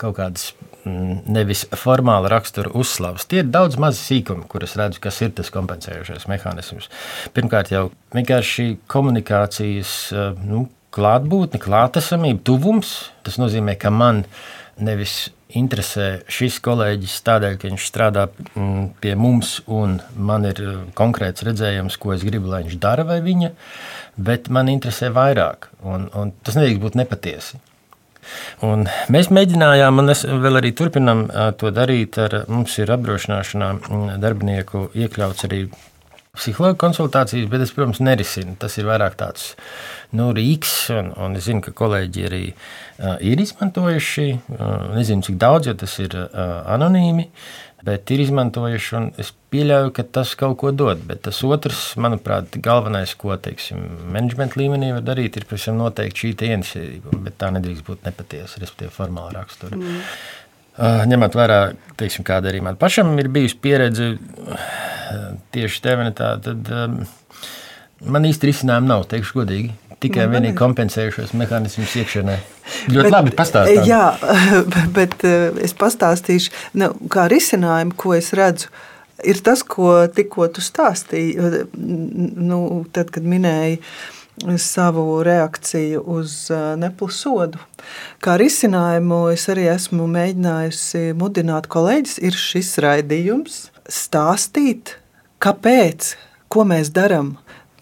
kaut 0.00 0.18
kādas 0.18 0.50
mm, 0.84 1.22
nevis 1.34 1.64
formāla 1.76 2.30
rakstura 2.32 2.72
uzslavas. 2.78 3.28
Tie 3.28 3.42
ir 3.42 3.52
daudz 3.52 3.78
mazi 3.80 4.02
sīkumi, 4.04 4.46
kurus 4.50 4.76
redzu, 4.80 5.02
kas 5.04 5.20
ir 5.24 5.34
tas 5.38 5.52
kompensējošais 5.54 6.28
mehānisms. 6.30 6.90
Pirmkārt, 7.36 7.72
jau 7.74 7.88
vienkārši 8.16 8.74
komunikācijas 8.90 9.96
nu, 10.44 10.66
klātbūtne, 10.94 11.60
klātesamība, 11.62 12.44
tuvums. 12.46 12.94
Tas 13.26 13.40
nozīmē, 13.40 13.76
ka 13.80 13.92
man 13.94 14.24
nevis 14.78 15.28
interesē 15.48 16.20
šis 16.28 16.58
kolēģis 16.64 17.14
tādēļ, 17.24 17.54
ka 17.56 17.70
viņš 17.70 17.86
strādā 17.88 18.26
mm, 18.28 18.82
pie 19.00 19.14
mums 19.16 19.58
un 19.64 19.96
man 20.14 20.44
ir 20.48 20.60
konkrēts 20.98 21.44
redzējums, 21.46 21.96
ko 22.00 22.12
es 22.12 22.24
gribu, 22.26 22.50
lai 22.52 22.64
viņš 22.66 22.76
dara 22.82 23.06
vai 23.08 23.22
viņa 23.24 23.52
bet 24.18 24.50
man 24.52 24.70
interesē 24.72 25.12
vairāk, 25.14 25.70
un, 25.86 26.08
un 26.18 26.34
tas 26.44 26.58
nedrīkst 26.58 26.82
būt 26.82 26.98
nepatiesi. 26.98 27.60
Un 28.66 28.84
mēs 29.12 29.30
mēģinājām, 29.32 30.02
un 30.02 30.12
es 30.12 30.24
vēl 30.28 30.60
arī 30.60 30.74
turpinām 30.76 31.28
to 31.60 31.70
darīt. 31.72 32.18
Ar, 32.20 32.42
mums 32.52 32.74
ir 32.82 32.90
apdrošināšanā 32.92 33.70
darbinieku 34.20 34.90
iekļauts 34.92 35.46
arī 35.48 35.62
psihologa 36.38 36.76
konsultācijas, 36.78 37.48
bet 37.50 37.64
es, 37.64 37.72
protams, 37.74 38.02
nerisinu. 38.04 38.54
Tas 38.60 38.76
ir 38.78 38.86
vairāk 38.86 39.16
tāds 39.18 39.54
nu, 40.14 40.28
rīks, 40.36 40.74
un, 40.94 41.10
un 41.18 41.38
es 41.38 41.48
zinu, 41.48 41.62
ka 41.64 41.72
kolēģi 41.78 42.26
arī 42.28 42.42
uh, 42.52 43.16
ir 43.24 43.40
izmantojuši. 43.42 44.28
Uh, 44.52 44.92
nezinu, 44.98 45.24
cik 45.26 45.40
daudz, 45.40 45.70
jo 45.70 45.74
tas 45.80 45.96
ir 46.04 46.14
uh, 46.20 46.28
anonīmi. 46.76 47.26
Uh, 47.26 47.67
bet 47.88 48.12
ir 48.14 48.22
izmantojuši. 48.22 49.02
Es 49.20 49.32
pieļauju, 49.52 49.92
ka 49.96 50.04
tas 50.18 50.34
kaut 50.38 50.58
ko 50.60 50.72
dod. 50.76 51.00
Bet 51.08 51.24
tas 51.26 51.40
otrs, 51.46 51.82
manuprāt, 52.00 52.58
galvenais, 52.64 53.14
ko 53.18 53.36
teiksim, 53.40 53.80
menedžmenta 54.12 54.60
līmenī 54.60 54.92
var 54.96 55.06
darīt, 55.06 55.40
ir 55.40 55.48
pavisam 55.48 55.80
noteikti 55.80 56.26
šī 56.26 56.34
iniciatīva. 56.52 57.22
Bet 57.24 57.40
tā 57.40 57.52
nedrīkst 57.56 57.86
būt 57.88 58.04
nepatiesa, 58.08 58.60
respektīvi, 58.62 58.94
formāla 58.94 59.40
rakstura. 59.40 59.78
Mm. 59.78 60.04
Uh, 60.78 61.00
ņemot 61.10 61.34
vērā, 61.34 61.62
teiksim, 61.98 62.22
kāda 62.26 62.52
arī 62.52 62.60
man 62.62 62.76
pašam 62.78 63.10
ir 63.18 63.26
bijusi 63.34 63.56
pieredze 63.58 64.12
tieši 65.54 65.80
tevenetā, 65.82 66.36
tad 66.44 66.70
um, 66.70 67.00
man 68.06 68.26
īsti 68.28 68.52
risinājumu 68.52 68.92
nav, 68.92 69.06
teikšu 69.10 69.40
godīgi 69.40 69.74
tikai 70.02 70.26
un 70.28 70.34
vienīgi 70.36 70.58
kompensējušos 70.58 71.32
mehānismus 71.38 71.94
iekšienē. 72.02 72.36
Ļoti 72.92 73.08
bet, 73.08 73.14
labi 73.14 73.32
pastāstīt. 73.38 73.80
Jā, 73.88 74.04
bet 74.98 75.16
eh, 75.26 75.48
es 75.64 75.74
pastāstīšu, 75.78 76.52
nu, 76.78 76.92
kā 77.12 77.26
risinājumu, 77.32 77.96
ko 77.98 78.14
es 78.18 78.30
redzu. 78.36 78.70
Ir 79.26 79.40
tas, 79.42 79.64
ko 79.66 80.04
tikko 80.14 80.46
tu 80.54 80.62
stāstīji, 80.62 81.48
nu, 81.74 82.60
tad, 82.94 83.10
kad 83.10 83.24
minēji 83.26 83.80
savu 84.62 85.24
reakciju 85.26 86.04
uz 86.14 86.36
eh, 86.54 86.68
nepilsodu. 86.78 87.58
Kā 88.22 88.36
risinājumu 88.38 89.24
es 89.32 89.48
arī 89.50 89.66
esmu 89.72 90.06
mēģinājusi 90.14 91.18
mudināt 91.18 91.66
kolēģis, 91.72 92.20
ir 92.22 92.38
šis 92.38 92.76
raidījums, 92.84 93.58
stāstīt, 93.90 94.94
kāpēc, 95.42 96.14
ko 96.52 96.62
mēs 96.68 96.94
darām 96.94 97.34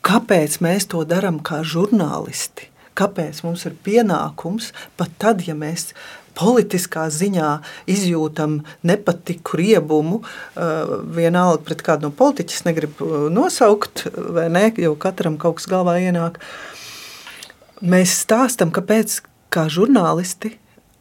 Kāpēc 0.06 0.60
mēs 0.62 0.86
to 0.92 1.00
darām 1.08 1.40
kā 1.42 1.64
žurnālisti? 1.66 2.68
Kāpēc 2.96 3.42
mums 3.42 3.64
ir 3.66 3.74
pienākums 3.84 4.70
pat 4.96 5.10
tad, 5.20 5.42
ja 5.48 5.56
mēs 5.58 5.90
politiskā 6.36 7.08
ziņā 7.10 7.48
izjūtam 7.90 8.60
nepatiku, 8.86 9.58
riebumu, 9.58 10.20
uh, 10.22 10.92
vienalga 11.16 11.64
pret 11.66 11.82
kādu 11.84 12.06
no 12.06 12.14
politiķiem, 12.14 12.68
negribu 12.68 13.08
uh, 13.08 13.26
nosaukt, 13.32 14.06
vai 14.14 14.46
ne, 14.52 14.68
jo 14.78 14.94
katram 15.00 15.40
kaut 15.42 15.58
kas 15.58 15.66
galvā 15.72 15.96
ienāk. 16.04 16.38
Mēs 17.82 18.14
stāstām, 18.22 18.70
kāpēc 18.76 19.18
kā 19.52 19.66
žurnālisti 19.72 20.54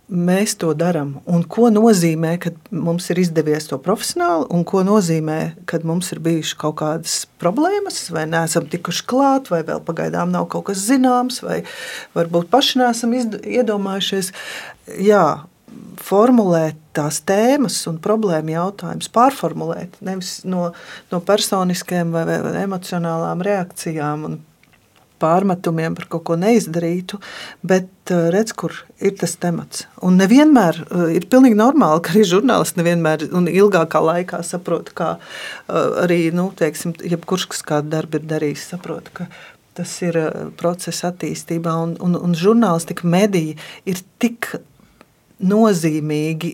mēs 0.10 0.56
to 0.62 0.74
darām. 0.78 1.16
Un 1.30 1.44
ko 1.50 1.70
nozīmē, 1.74 2.36
kad 2.42 2.58
mums 2.70 3.10
ir 3.14 3.22
izdevies 3.24 3.70
to 3.70 3.80
profesionāli, 3.82 4.48
un 4.54 4.66
ko 4.68 4.84
nozīmē, 4.86 5.40
kad 5.70 5.86
mums 5.88 6.12
ir 6.14 6.22
bijušas 6.26 6.60
kaut 6.62 6.78
kādas 6.82 7.18
problēmas, 7.42 8.04
vai 8.14 8.28
neesam 8.30 8.70
tikuši 8.70 9.06
klāt, 9.10 9.52
vai 9.54 9.64
vēl 9.68 9.82
pagaidām 9.86 10.34
nav 10.34 10.48
kaut 10.54 10.70
kas 10.70 10.86
zināms, 10.86 11.42
vai 11.46 11.64
varbūt 12.18 12.52
paši 12.54 12.82
neesam 12.84 13.16
iedomājušies. 13.16 14.32
Jā, 15.02 15.26
formulēt 16.06 16.78
tās 16.96 17.20
tēmas 17.28 17.78
un 17.90 17.98
problēmu 18.04 18.54
jautājumus, 18.54 19.12
pārformulēt 19.14 19.98
nevis 20.06 20.38
no, 20.48 20.70
no 21.12 21.22
personiskām 21.26 22.14
vai, 22.16 22.26
vai 22.30 22.60
emocionālām 22.64 23.44
reakcijām 23.46 24.30
un 24.30 24.38
pārmetumiem 25.22 25.96
par 25.98 26.08
kaut 26.12 26.26
ko 26.30 26.38
neizdarītu, 26.40 27.20
bet 27.66 28.14
eh, 28.14 28.28
redz, 28.34 28.54
kur 28.58 28.76
ir 29.00 29.16
tas 29.20 29.36
temats. 29.42 29.86
Un 30.06 30.20
nevienmēr 30.22 30.82
eh, 30.84 31.08
ir 31.20 31.28
pilnīgi 31.32 31.58
normāli, 31.60 32.04
ka 32.06 32.14
arī 32.16 32.26
žurnālisti 32.30 32.82
nevienmēr 32.82 33.28
un 33.36 33.50
ilgākā 33.52 34.02
laikā 34.04 34.42
saprot, 34.46 34.94
kā 34.98 35.16
eh, 35.18 36.06
arī, 36.06 36.22
nu, 36.36 36.50
teiksim, 36.58 36.96
jebkurš, 37.16 37.50
kas 37.54 37.66
kādu 37.66 37.94
darbu 37.96 38.22
ir 38.22 38.30
darījis, 38.36 38.70
saprot, 38.76 39.12
ka 39.16 39.30
tas 39.76 39.92
ir 40.08 40.16
procesa 40.56 41.10
attīstībā 41.12 41.74
un, 41.84 41.98
un, 42.04 42.14
un 42.16 42.36
žurnālistika 42.40 43.08
mediji 43.12 43.58
ir 43.92 44.00
tik 44.24 44.54
nozīmīgi, 45.44 46.54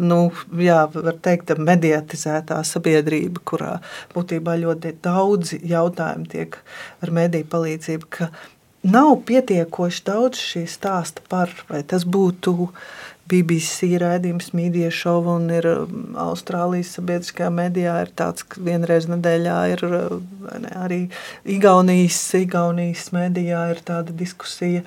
nu, 0.00 0.22
jā, 0.56 0.86
var 0.94 1.18
teikt, 1.24 1.52
mediatizētā 1.58 2.62
sabiedrība, 2.64 3.42
kurā 3.44 3.74
būtībā 4.14 4.56
ļoti 4.62 4.96
daudzi 5.04 5.60
jautājumi 5.68 6.28
tiek 6.32 6.58
ar 7.04 7.12
mediju 7.12 7.48
palīdzību, 7.52 8.10
ka 8.16 8.30
nav 8.82 9.14
pietiekoši 9.28 10.04
daudz 10.08 10.40
šī 10.40 10.64
stāsta 10.70 11.24
par, 11.28 11.52
vai 11.68 11.82
tas 11.86 12.06
būtu 12.08 12.70
BBC 13.32 13.94
raidījums, 14.02 14.50
Mīdija 14.56 14.90
šova 14.92 15.36
un 15.38 15.46
ir 15.54 15.68
um, 15.70 16.16
Austrālijas 16.20 16.96
sabiedriskajā 16.96 17.48
medijā. 17.54 17.94
Ir 18.04 18.10
tāds, 18.18 18.44
ka 18.44 18.60
vienreiz 18.64 19.06
nedēļā 19.08 19.58
ir 19.76 19.84
uh, 19.86 20.16
ne, 20.60 20.72
arī 20.82 21.00
Igaunijas, 21.48 22.18
Igaunijas 22.42 23.08
medijā 23.14 23.68
ir 23.72 23.82
tāda 23.86 24.14
diskusija. 24.16 24.82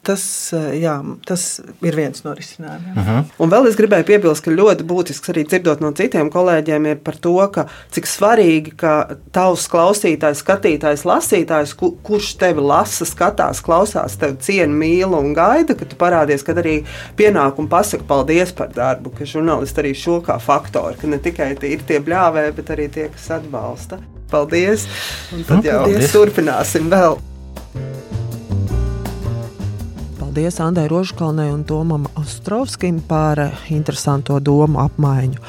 Tas, 0.00 0.22
uh, 0.56 0.70
jā, 0.72 0.94
tas 1.28 1.42
ir 1.84 1.96
viens 1.96 2.22
no 2.24 2.32
risinājumiem. 2.32 2.94
Uh 2.96 3.08
-huh. 3.08 3.24
Un 3.44 3.50
vēl 3.52 3.68
es 3.68 3.76
gribēju 3.76 4.06
piebilst, 4.08 4.44
ka 4.44 4.50
ļoti 4.50 4.86
būtisks 4.88 5.28
arī 5.28 5.44
dzirdot 5.44 5.80
no 5.80 5.92
citiem 5.92 6.30
kolēģiem 6.30 6.86
ir 6.86 6.96
par 7.04 7.16
to, 7.16 7.36
ka 7.52 7.66
cik 7.90 8.06
svarīgi, 8.06 8.72
ka 8.76 9.16
tavs 9.32 9.68
klausītājs, 9.68 10.40
skatītājs, 10.40 11.04
lasītājs, 11.04 11.76
ku, 11.76 11.92
kurš 12.02 12.34
tevi 12.38 12.60
lasa, 12.60 13.04
skatās, 13.04 13.60
klausās, 13.60 14.16
tevi 14.16 14.36
ciena, 14.40 14.72
mīl 14.72 15.12
un 15.18 15.34
gaida, 15.34 15.74
ka 15.74 15.84
tu 15.84 15.96
parādies, 15.96 16.42
ka 16.42 16.52
arī 16.52 16.84
pienāk 17.16 17.58
un 17.58 17.68
pasaka 17.68 18.04
paldies 18.04 18.52
par 18.52 18.68
darbu, 18.68 19.10
ka 19.10 19.24
žurnālisti 19.24 19.80
arī 19.80 19.94
šo 19.94 20.20
kā 20.24 20.40
faktoru, 20.40 20.96
ka 21.00 21.06
ne 21.06 21.18
tikai 21.18 21.56
tie 21.60 21.74
ir 21.76 21.82
tie 21.86 22.00
bļāvēji, 22.00 22.56
bet 22.56 22.70
arī 22.70 22.88
tie, 22.88 23.08
kas 23.08 23.30
atbalsta. 23.30 23.98
Paldies! 24.30 24.86
Un 25.34 25.44
tad 25.44 25.64
jau 25.64 25.82
Paldies. 25.84 26.12
turpināsim 26.12 26.88
vēl. 26.88 27.18
Paldies 30.30 30.60
Andai 30.62 30.86
Rožkalnei 30.86 31.50
un 31.50 31.64
Tomam 31.64 32.06
Ostrovskim 32.14 33.00
par 33.02 33.38
eh, 33.42 33.54
interesanto 33.74 34.36
domu 34.38 34.78
apmaiņu. 34.78 35.40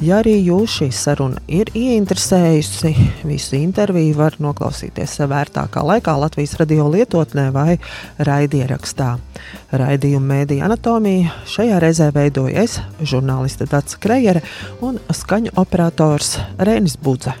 Ja 0.00 0.22
arī 0.22 0.38
jūs 0.40 0.78
šī 0.78 0.88
saruna 0.88 1.42
ir 1.52 1.68
ieinteresējusi, 1.76 2.94
visu 3.28 3.58
interviju 3.58 4.14
var 4.16 4.38
noklausīties 4.40 5.18
vērtākā 5.28 5.84
laikā 5.84 6.14
Latvijas 6.16 6.56
radio 6.62 6.88
lietotnē 6.88 7.50
vai 7.52 7.76
raidierakstā. 8.16 9.10
Raidījuma 9.68 10.32
mēdīja 10.32 10.64
anatomija 10.70 11.36
šajā 11.52 11.84
reizē 11.84 12.08
veidoja 12.16 12.64
es, 12.64 12.80
žurnāliste 13.04 13.68
Dārsa 13.68 14.00
Krejere 14.00 14.40
un 14.80 14.96
skaņu 15.12 15.52
operators 15.60 16.38
Rēnis 16.56 16.96
Budze. 16.96 17.36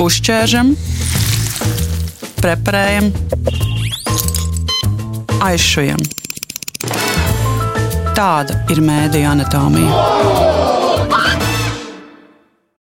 Uzķēršam, 0.00 0.72
preparējam, 2.40 3.12
aizšujam. 5.46 6.02
Tāda 8.16 8.62
ir 8.72 8.80
mēdīja 8.82 9.34
anatomija. 9.36 10.55